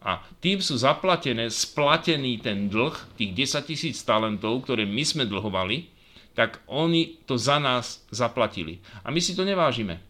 [0.00, 5.92] A tým sú zaplatené, splatený ten dlh, tých 10 tisíc talentov, ktoré my sme dlhovali,
[6.32, 8.80] tak oni to za nás zaplatili.
[9.04, 10.00] A my si to nevážime.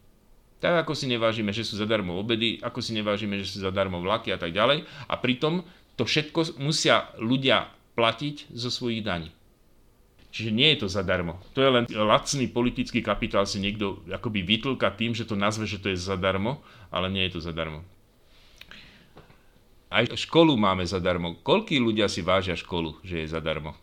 [0.61, 4.31] Tak ako si nevážime, že sú zadarmo obedy, ako si nevážime, že sú zadarmo vlaky
[4.31, 4.85] a tak ďalej.
[5.09, 5.65] A pritom
[5.99, 9.33] to všetko musia ľudia platiť zo svojich daní.
[10.31, 11.43] Čiže nie je to zadarmo.
[11.59, 15.83] To je len lacný politický kapitál si niekto akoby vytlka tým, že to nazve, že
[15.83, 16.63] to je zadarmo,
[16.95, 17.83] ale nie je to zadarmo.
[19.91, 21.37] Aj školu máme zadarmo.
[21.43, 23.75] Koľkí ľudia si vážia školu, že je zadarmo?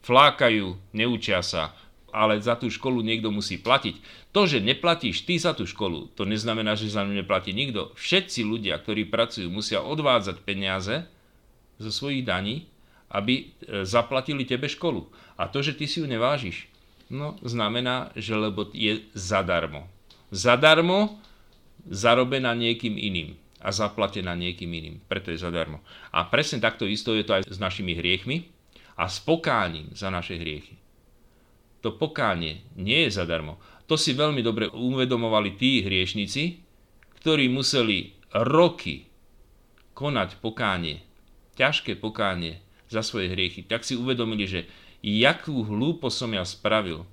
[0.00, 1.76] Flákajú, neučia sa,
[2.08, 4.00] ale za tú školu niekto musí platiť.
[4.32, 7.92] To, že neplatíš ty za tú školu, to neznamená, že za ňu neplatí nikto.
[8.00, 11.04] Všetci ľudia, ktorí pracujú, musia odvádzať peniaze
[11.76, 12.70] zo svojich daní
[13.10, 13.44] aby e,
[13.82, 15.10] zaplatili tebe školu.
[15.34, 16.70] A to, že ty si ju nevážiš,
[17.10, 19.90] no znamená, že lebo je zadarmo.
[20.30, 21.18] Zadarmo
[21.90, 24.96] zarobená niekým iným a zaplatená niekým iným.
[25.06, 25.84] Preto je zadarmo.
[26.10, 28.48] A presne takto isto je to aj s našimi hriechmi
[28.96, 30.80] a s pokáním za naše hriechy.
[31.80, 33.60] To pokánie nie je zadarmo.
[33.88, 36.60] To si veľmi dobre uvedomovali tí hriešnici,
[37.20, 39.08] ktorí museli roky
[39.92, 41.04] konať pokánie,
[41.56, 44.66] ťažké pokánie, za svoje hriechy, tak si uvedomili, že
[45.00, 47.06] jakú hlúpo som ja spravil,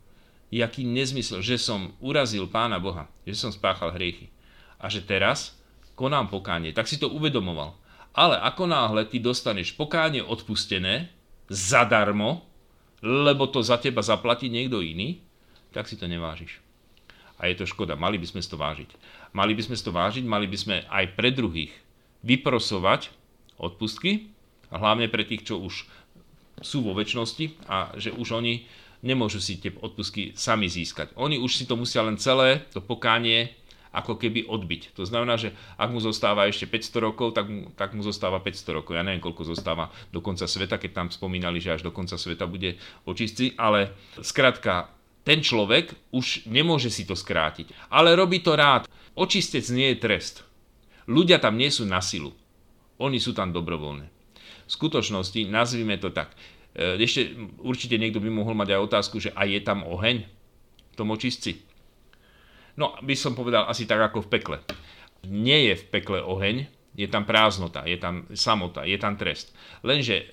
[0.50, 4.34] jaký nezmysel, že som urazil Pána Boha, že som spáchal hriechy.
[4.82, 5.57] A že teraz
[5.98, 6.72] konám pokánie.
[6.72, 7.74] Tak si to uvedomoval.
[8.14, 11.10] Ale ako náhle ty dostaneš pokánie odpustené,
[11.50, 12.46] zadarmo,
[13.02, 15.22] lebo to za teba zaplatí niekto iný,
[15.74, 16.62] tak si to nevážiš.
[17.38, 18.90] A je to škoda, mali by sme to vážiť.
[19.34, 21.74] Mali by sme to vážiť, mali by sme aj pre druhých
[22.26, 23.14] vyprosovať
[23.62, 24.34] odpustky,
[24.72, 25.88] a hlavne pre tých, čo už
[26.60, 28.66] sú vo väčšnosti a že už oni
[29.06, 31.14] nemôžu si tie odpusky sami získať.
[31.16, 33.54] Oni už si to musia len celé, to pokánie,
[33.94, 34.96] ako keby odbiť.
[34.98, 38.78] To znamená, že ak mu zostáva ešte 500 rokov, tak mu, tak mu zostáva 500
[38.82, 38.96] rokov.
[38.96, 42.48] Ja neviem, koľko zostáva do konca sveta, keď tam spomínali, že až do konca sveta
[42.48, 44.92] bude očistci, ale skrátka,
[45.28, 47.92] ten človek už nemôže si to skrátiť.
[47.92, 48.88] Ale robí to rád.
[49.18, 50.36] Očistec nie je trest.
[51.08, 52.32] Ľudia tam nie sú na silu.
[52.98, 54.18] Oni sú tam dobrovoľne
[54.68, 56.36] v skutočnosti, nazvime to tak,
[56.76, 57.34] e, ešte
[57.64, 60.28] určite niekto by mohol mať aj otázku, že a je tam oheň
[60.92, 61.64] v tom očistci?
[62.78, 64.58] No, by som povedal asi tak ako v pekle.
[65.26, 69.54] Nie je v pekle oheň, je tam prázdnota, je tam samota, je tam trest.
[69.82, 70.30] Lenže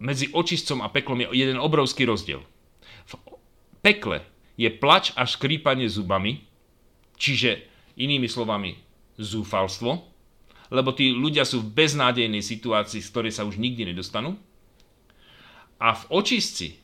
[0.00, 2.40] medzi očistcom a peklom je jeden obrovský rozdiel.
[3.08, 3.12] V
[3.84, 4.24] pekle
[4.56, 6.48] je plač a škrípanie zubami,
[7.20, 7.64] čiže
[7.98, 8.78] inými slovami
[9.18, 9.90] zúfalstvo,
[10.68, 14.36] lebo tí ľudia sú v beznádejnej situácii, z ktorej sa už nikdy nedostanú.
[15.78, 16.76] A v očistci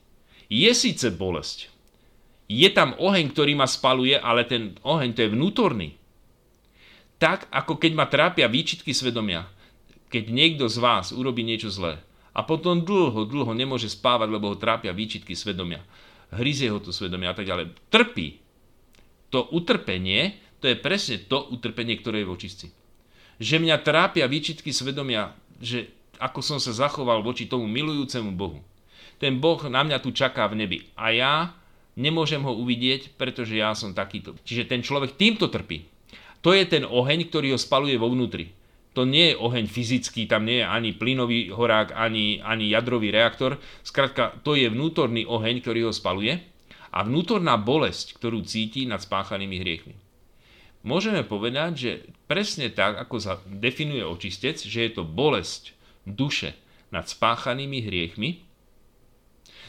[0.48, 1.73] je síce bolesť.
[2.44, 5.88] Je tam oheň, ktorý ma spaluje, ale ten oheň to je vnútorný.
[7.16, 9.48] Tak, ako keď ma trápia výčitky svedomia,
[10.12, 11.98] keď niekto z vás urobí niečo zlé
[12.36, 15.80] a potom dlho, dlho nemôže spávať, lebo ho trápia výčitky svedomia,
[16.34, 18.44] hryzie ho to svedomia a tak ďalej, trpí.
[19.32, 22.66] To utrpenie, to je presne to utrpenie, ktoré je v očistci
[23.38, 25.90] že mňa trápia výčitky svedomia, že
[26.22, 28.62] ako som sa zachoval voči tomu milujúcemu Bohu.
[29.18, 31.34] Ten Boh na mňa tu čaká v nebi a ja
[31.94, 34.34] nemôžem ho uvidieť, pretože ja som takýto.
[34.42, 35.86] Čiže ten človek týmto trpí.
[36.44, 38.52] To je ten oheň, ktorý ho spaluje vo vnútri.
[38.94, 43.58] To nie je oheň fyzický, tam nie je ani plynový horák, ani, ani jadrový reaktor.
[43.82, 46.38] Skrátka, to je vnútorný oheň, ktorý ho spaluje
[46.94, 49.98] a vnútorná bolesť, ktorú cíti nad spáchanými hriechmi.
[50.86, 51.90] Môžeme povedať, že
[52.30, 55.74] presne tak, ako sa definuje očistec, že je to bolesť
[56.06, 56.54] duše
[56.94, 58.46] nad spáchanými hriechmi,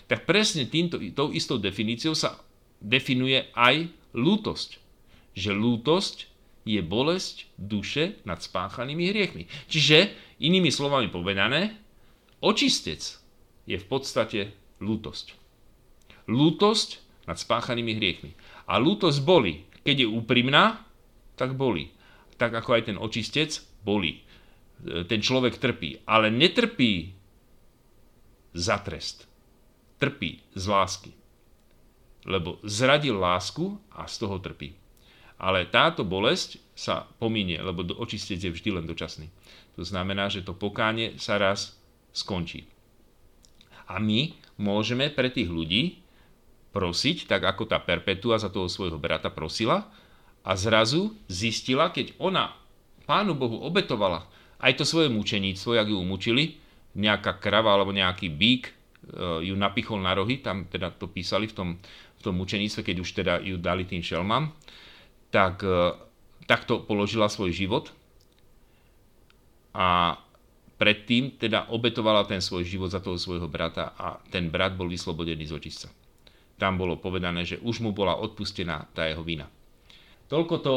[0.06, 2.38] tak presne týmto, tou istou definíciou sa
[2.78, 4.78] definuje aj lútosť.
[5.34, 6.18] Že lútosť
[6.66, 9.49] je bolesť duše nad spáchanými hriechmi.
[9.70, 11.78] Čiže, inými slovami povedané,
[12.41, 13.01] očistec
[13.66, 15.34] je v podstate lútosť.
[16.30, 18.32] Lútosť nad spáchanými hriechmi.
[18.70, 19.66] A lútosť boli.
[19.86, 20.86] Keď je úprimná,
[21.38, 21.93] tak boli.
[22.38, 24.22] Tak ako aj ten očistec boli.
[24.82, 26.06] E, ten človek trpí.
[26.10, 27.14] Ale netrpí
[28.58, 29.35] za trest
[29.98, 31.12] trpí z lásky.
[32.26, 34.74] Lebo zradil lásku a z toho trpí.
[35.36, 39.28] Ale táto bolesť sa pominie, lebo očistec je vždy len dočasný.
[39.76, 41.76] To znamená, že to pokánie sa raz
[42.16, 42.66] skončí.
[43.86, 46.02] A my môžeme pre tých ľudí
[46.72, 49.91] prosiť, tak ako tá Perpetua za toho svojho brata prosila
[50.41, 52.56] a zrazu zistila, keď ona
[53.06, 54.26] Pánu Bohu obetovala
[54.66, 56.58] aj to svoje mučeníctvo, jak ju umučili,
[56.96, 58.74] nejaká krava alebo nejaký bík
[59.45, 61.70] ju napichol na rohy, tam teda to písali v tom,
[62.18, 64.49] v tom mučeníctve, keď už teda ju dali tým šelmám,
[65.30, 65.93] tak e,
[66.49, 67.93] takto položila svoj život
[69.76, 70.18] a
[70.76, 75.47] predtým teda obetovala ten svoj život za toho svojho brata a ten brat bol vyslobodený
[75.47, 75.88] z očistca.
[76.56, 79.47] Tam bolo povedané, že už mu bola odpustená tá jeho vina.
[80.32, 80.74] Toľko to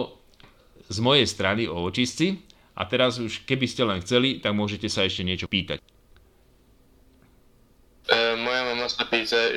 [0.91, 2.39] z mojej strany o očistci
[2.75, 5.79] a teraz už keby ste len chceli, tak môžete sa ešte niečo pýtať.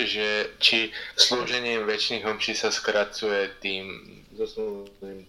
[0.06, 3.86] Že či slúžením väčšných homší sa skracuje tým
[4.36, 5.28] zosnulým.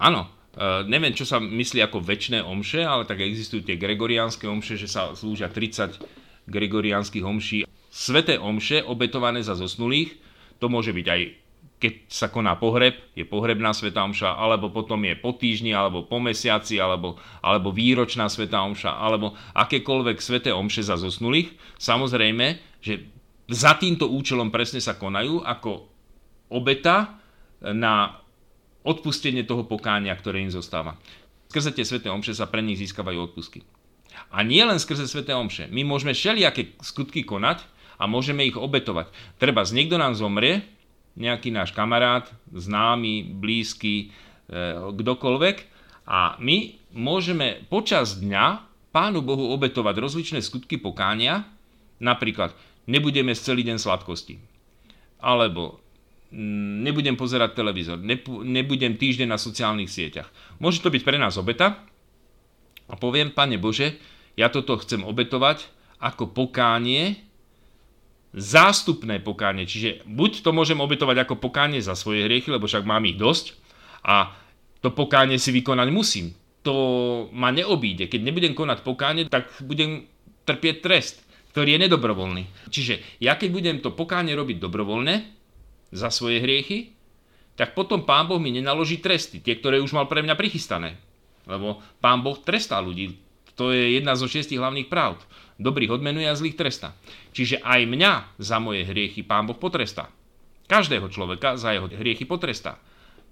[0.00, 4.80] Áno, e, neviem, čo sa myslí ako väčšie omše, ale tak existujú tie gregoriánske omše,
[4.80, 6.00] že sa slúžia 30
[6.48, 7.58] gregoriánskych omší.
[7.90, 10.16] Sveté omše obetované za zosnulých,
[10.62, 11.20] to môže byť aj
[11.80, 16.20] keď sa koná pohreb, je pohrebná sveta omša, alebo potom je po týždni, alebo po
[16.20, 21.56] mesiaci, alebo, alebo výročná sveta omša, alebo akékoľvek sveté omše za zosnulých.
[21.80, 23.08] Samozrejme, že
[23.50, 25.90] za týmto účelom presne sa konajú ako
[26.54, 27.18] obeta
[27.60, 28.22] na
[28.86, 30.96] odpustenie toho pokánia, ktoré im zostáva.
[31.50, 33.66] Skrze tie sveté omše sa pre nich získavajú odpusky.
[34.30, 35.66] A nie len skrze sveté omše.
[35.68, 37.66] My môžeme všelijaké skutky konať
[37.98, 39.10] a môžeme ich obetovať.
[39.36, 40.62] Treba z niekto nám zomrie,
[41.18, 44.58] nejaký náš kamarát, známy, blízky, e,
[44.94, 45.56] kdokoľvek
[46.06, 51.46] a my môžeme počas dňa Pánu Bohu obetovať rozličné skutky pokánia,
[52.02, 52.50] napríklad
[52.86, 54.40] nebudeme celý deň sladkosti,
[55.20, 55.80] alebo
[56.32, 58.00] mm, nebudem pozerať televízor,
[58.44, 60.28] nebudem týždeň na sociálnych sieťach.
[60.62, 61.84] Môže to byť pre nás obeta
[62.88, 63.98] a poviem, Pane Bože,
[64.38, 65.68] ja toto chcem obetovať
[66.00, 67.30] ako pokánie
[68.30, 69.66] zástupné pokánie.
[69.66, 73.58] Čiže buď to môžem obetovať ako pokánie za svoje hriechy, lebo však mám ich dosť
[74.06, 74.34] a
[74.80, 76.32] to pokánie si vykonať musím.
[76.64, 76.74] To
[77.34, 78.06] ma neobíde.
[78.06, 80.06] Keď nebudem konať pokánie, tak budem
[80.46, 81.16] trpieť trest,
[81.50, 82.44] ktorý je nedobrovoľný.
[82.70, 85.14] Čiže ja keď budem to pokánie robiť dobrovoľne
[85.90, 86.94] za svoje hriechy,
[87.58, 90.96] tak potom Pán Boh mi nenaloží tresty, tie, ktoré už mal pre mňa prichystané.
[91.44, 93.18] Lebo Pán Boh trestá ľudí.
[93.58, 95.20] To je jedna zo šiestich hlavných práv.
[95.60, 96.96] Dobrých odmenuje a zlých tresta.
[97.36, 100.08] Čiže aj mňa za moje hriechy Pán Boh potrestá.
[100.70, 102.80] Každého človeka za jeho hriechy potrestá.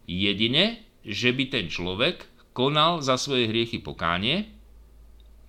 [0.04, 4.50] Jedine, že by ten človek konal za svoje hriechy pokánie,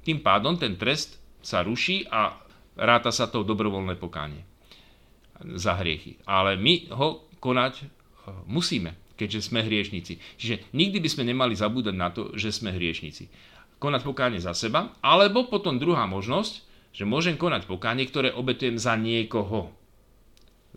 [0.07, 2.39] tým pádom ten trest sa ruší a
[2.79, 4.47] ráta sa to dobrovoľné pokánie
[5.55, 6.19] za hriechy.
[6.27, 7.87] Ale my ho konať eh,
[8.47, 10.19] musíme, keďže sme hriešnici.
[10.39, 13.27] Čiže nikdy by sme nemali zabúdať na to, že sme hriešnici.
[13.79, 18.95] Konať pokánie za seba, alebo potom druhá možnosť, že môžem konať pokánie, ktoré obetujem za
[18.99, 19.71] niekoho.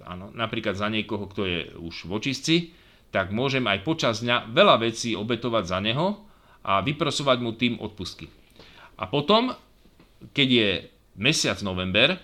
[0.07, 2.57] Áno, napríklad za niekoho, kto je už v očistci,
[3.13, 6.25] tak môžem aj počas dňa veľa vecí obetovať za neho
[6.65, 8.31] a vyprosovať mu tým odpustky.
[8.97, 9.53] A potom,
[10.33, 10.69] keď je
[11.17, 12.21] mesiac november,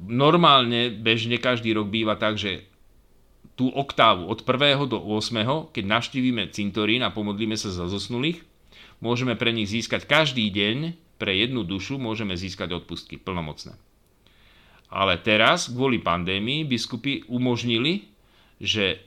[0.00, 2.64] normálne, bežne každý rok býva tak, že
[3.56, 4.88] tú oktávu od 1.
[4.88, 8.40] do 8., keď navštívime cintorín a pomodlíme sa za zosnulých,
[9.04, 13.76] môžeme pre nich získať každý deň pre jednu dušu môžeme získať odpustky plnomocné.
[14.88, 18.08] Ale teraz, kvôli pandémii, biskupy umožnili,
[18.56, 19.04] že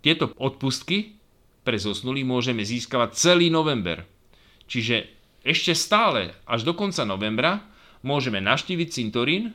[0.00, 1.20] tieto odpustky
[1.62, 4.08] pre zosnulých môžeme získavať celý november.
[4.66, 7.62] Čiže ešte stále, až do konca novembra,
[8.02, 9.54] môžeme naštíviť cintorín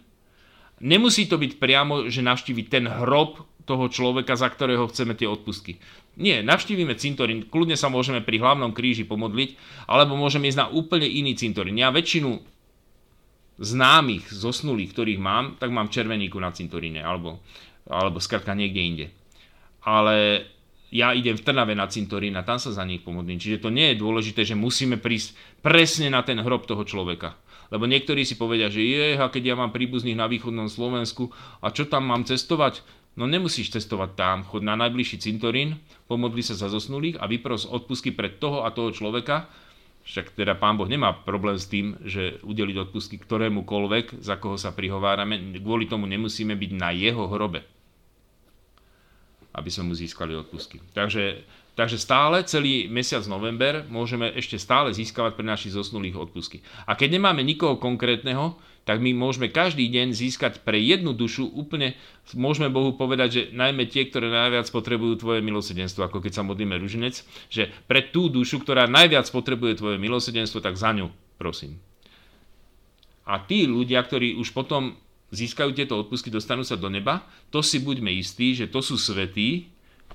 [0.77, 5.81] Nemusí to byť priamo, že navštíviť ten hrob toho človeka, za ktorého chceme tie odpustky.
[6.15, 9.57] Nie, navštívime cintorín, kľudne sa môžeme pri hlavnom kríži pomodliť,
[9.89, 11.81] alebo môžeme ísť na úplne iný cintorín.
[11.81, 12.39] Ja väčšinu
[13.57, 17.41] známych, zosnulých, ktorých mám, tak mám červeníku na cintoríne, alebo,
[17.89, 19.07] alebo skratka niekde inde.
[19.81, 20.45] Ale
[20.87, 23.39] ja idem v Trnave na cintorín a tam sa za nich pomodlím.
[23.39, 27.35] Čiže to nie je dôležité, že musíme prísť presne na ten hrob toho človeka.
[27.67, 31.67] Lebo niektorí si povedia, že je, a keď ja mám príbuzných na východnom Slovensku a
[31.75, 32.79] čo tam mám cestovať?
[33.19, 38.13] No nemusíš cestovať tam, chod na najbližší cintorín, pomodli sa za zosnulých a vypros odpusky
[38.13, 39.49] pred toho a toho človeka,
[40.07, 44.71] však teda pán Boh nemá problém s tým, že udeliť odpustky ktorémukoľvek, za koho sa
[44.71, 47.67] prihovárame, kvôli tomu nemusíme byť na jeho hrobe,
[49.57, 50.77] aby sme mu získali odpustky.
[50.93, 51.41] Takže
[51.77, 56.65] Takže stále celý mesiac november môžeme ešte stále získavať pre našich zosnulých odpusky.
[56.89, 61.93] A keď nemáme nikoho konkrétneho, tak my môžeme každý deň získať pre jednu dušu úplne,
[62.33, 66.73] môžeme Bohu povedať, že najmä tie, ktoré najviac potrebujú tvoje milosedenstvo, ako keď sa modlíme
[66.81, 67.21] ruženec,
[67.53, 71.77] že pre tú dušu, ktorá najviac potrebuje tvoje milosedenstvo, tak za ňu prosím.
[73.27, 74.97] A tí ľudia, ktorí už potom
[75.31, 79.71] získajú tieto odpusky, dostanú sa do neba, to si buďme istí, že to sú svetí,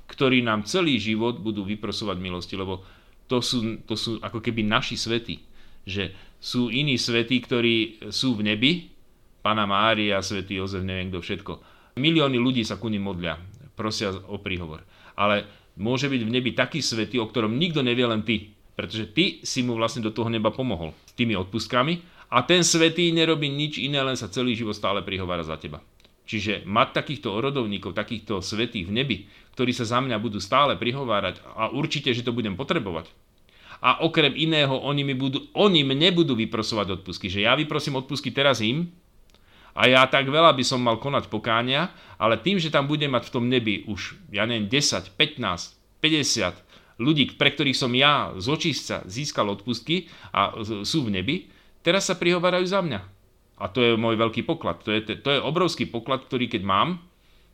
[0.08, 2.84] ktorí nám celý život budú vyprosovať milosti, lebo
[3.28, 5.40] to sú, to sú ako keby naši svety.
[5.88, 7.76] Že sú iní svety, ktorí
[8.12, 8.72] sú v nebi,
[9.42, 11.52] Pana Mária, Svetý Jozef, neviem kto všetko.
[11.98, 13.36] Milióny ľudí sa ku nim modlia,
[13.74, 14.86] prosia o príhovor.
[15.18, 15.44] Ale
[15.76, 18.54] môže byť v nebi taký svetý, o ktorom nikto nevie, len ty.
[18.72, 23.12] Pretože ty si mu vlastne do toho neba pomohol s tými odpustkami a ten svetý
[23.12, 25.84] nerobí nič iné, len sa celý život stále prihovára za teba.
[26.24, 29.16] Čiže mať takýchto orodovníkov, takýchto svetých v nebi,
[29.52, 33.12] ktorí sa za mňa budú stále prihovárať a určite, že to budem potrebovať.
[33.84, 37.28] A okrem iného, oni, mi budú, oni mne budú vyprosovať odpusky.
[37.28, 38.88] Že ja vyprosím odpusky teraz im
[39.76, 43.28] a ja tak veľa by som mal konať pokáňa, ale tým, že tam budem mať
[43.28, 48.46] v tom nebi už, ja neviem, 10, 15, 50 ľudí, pre ktorých som ja z
[48.48, 50.56] očistca získal odpustky a
[50.86, 51.51] sú v nebi,
[51.82, 53.00] teraz sa prihovárajú za mňa.
[53.62, 54.82] A to je môj veľký poklad.
[54.82, 56.98] To je, to je obrovský poklad, ktorý keď mám,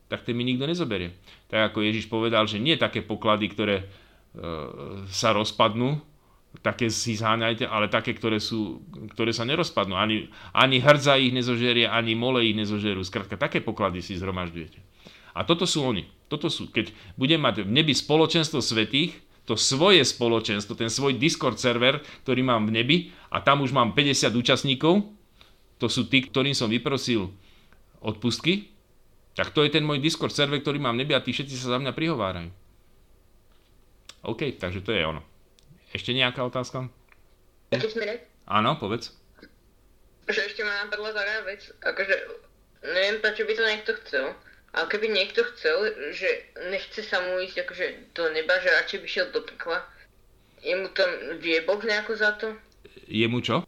[0.08, 1.12] tak ten mi nikto nezoberie.
[1.52, 3.84] Tak ako Ježiš povedal, že nie také poklady, ktoré e,
[5.12, 6.00] sa rozpadnú,
[6.64, 8.80] také si zháňajte, ale také, ktoré, sú,
[9.12, 9.94] ktoré sa nerozpadnú.
[10.00, 13.04] Ani, ani hrdza ich nezožerie, ani mole ich nezožerú.
[13.04, 14.80] Skrátka, také poklady si zhromažďujete.
[15.36, 16.08] A toto sú oni.
[16.32, 19.16] Toto sú, keď budem mať v nebi spoločenstvo svetých,
[19.48, 22.96] to svoje spoločenstvo, ten svoj Discord server, ktorý mám v nebi,
[23.32, 25.08] a tam už mám 50 účastníkov,
[25.80, 27.32] to sú tí, ktorým som vyprosil
[28.04, 28.68] odpustky,
[29.32, 31.72] tak to je ten môj Discord server, ktorý mám v nebi a tí všetci sa
[31.72, 32.52] za mňa prihovárajú.
[34.28, 35.24] OK, takže to je ono.
[35.96, 36.92] Ešte nejaká otázka?
[38.44, 39.16] Áno, povedz.
[40.28, 42.14] Že ešte ma napadla taká vec, akože
[42.84, 44.24] neviem, prečo by to niekto chcel,
[44.76, 46.28] ale keby niekto chcel, že
[46.68, 49.80] nechce sa mu ísť akože do neba, že radšej by šiel do pekla,
[50.60, 51.08] je mu tam
[51.40, 52.52] vie Boh nejako za to?
[53.08, 53.64] Je mu čo?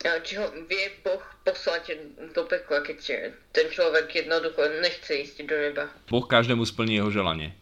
[0.00, 1.92] či ho vie Boh poslať
[2.32, 2.98] do pekla, keď
[3.52, 5.92] ten človek jednoducho nechce ísť do neba.
[6.08, 7.52] Boh každému splní jeho želanie.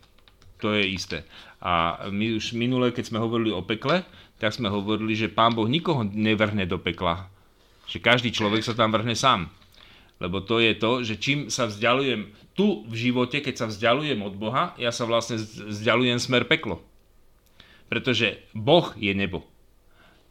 [0.62, 1.26] To je isté.
[1.58, 4.06] A my už minule, keď sme hovorili o pekle,
[4.38, 7.26] tak sme hovorili, že Pán Boh nikoho nevrhne do pekla.
[7.90, 9.50] Že každý človek sa tam vrhne sám.
[10.22, 14.34] Lebo to je to, že čím sa vzdialujem tu v živote, keď sa vzdialujem od
[14.34, 16.82] Boha, ja sa vlastne vzdialujem smer peklo.
[17.86, 19.46] Pretože Boh je nebo.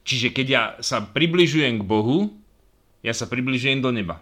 [0.03, 2.35] Čiže keď ja sa približujem k Bohu,
[2.99, 4.19] ja sa približujem do neba.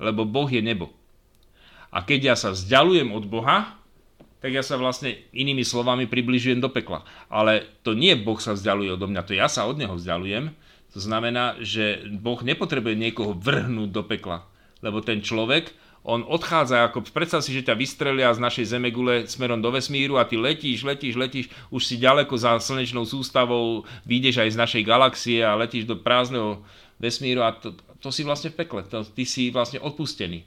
[0.00, 0.96] Lebo Boh je nebo.
[1.92, 3.76] A keď ja sa vzdialujem od Boha,
[4.40, 7.04] tak ja sa vlastne inými slovami približujem do pekla.
[7.28, 10.52] Ale to nie Boh sa vzdialuje odo mňa, to ja sa od Neho vzdialujem.
[10.96, 14.48] To znamená, že Boh nepotrebuje niekoho vrhnúť do pekla.
[14.80, 15.72] Lebo ten človek,
[16.06, 20.22] on odchádza, ako predstav si, že ťa vystrelia z našej zemegule smerom do vesmíru a
[20.22, 25.42] ty letíš, letíš, letíš, už si ďaleko za slnečnou sústavou, vyjdeš aj z našej galaxie
[25.42, 26.62] a letíš do prázdneho
[27.02, 30.46] vesmíru a to, to si vlastne v pekle, to, ty si vlastne odpustený.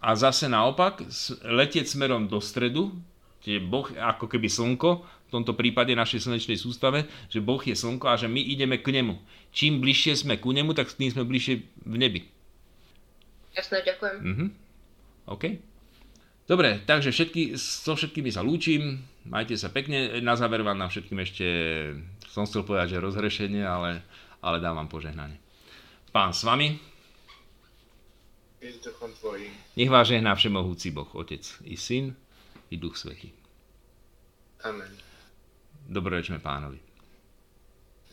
[0.00, 1.04] A zase naopak,
[1.44, 2.96] letieť smerom do stredu,
[3.44, 8.08] že Boh ako keby slnko, v tomto prípade našej slnečnej sústave, že Boh je slnko
[8.08, 9.20] a že my ideme k nemu.
[9.52, 11.54] Čím bližšie sme ku nemu, tak tým sme bližšie
[11.84, 12.32] v nebi.
[13.54, 14.16] Jasné, ďakujem.
[14.20, 14.46] Mhm.
[15.30, 15.44] OK.
[16.44, 21.16] Dobre, takže všetky, so všetkými sa lúčim, majte sa pekne, na záver vám na všetkým
[21.24, 21.46] ešte,
[22.28, 24.04] som chcel povedať, že rozhrešenie, ale,
[24.44, 25.40] ale dám vám požehnanie.
[26.12, 26.76] Pán s vami.
[29.76, 32.12] Nech vás žehná všemohúci Boh, Otec i Syn
[32.68, 33.32] i Duch Svetý.
[34.64, 34.88] Amen.
[35.88, 36.80] Dobrorečme pánovi.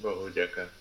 [0.04, 0.81] Bohu ďakujem.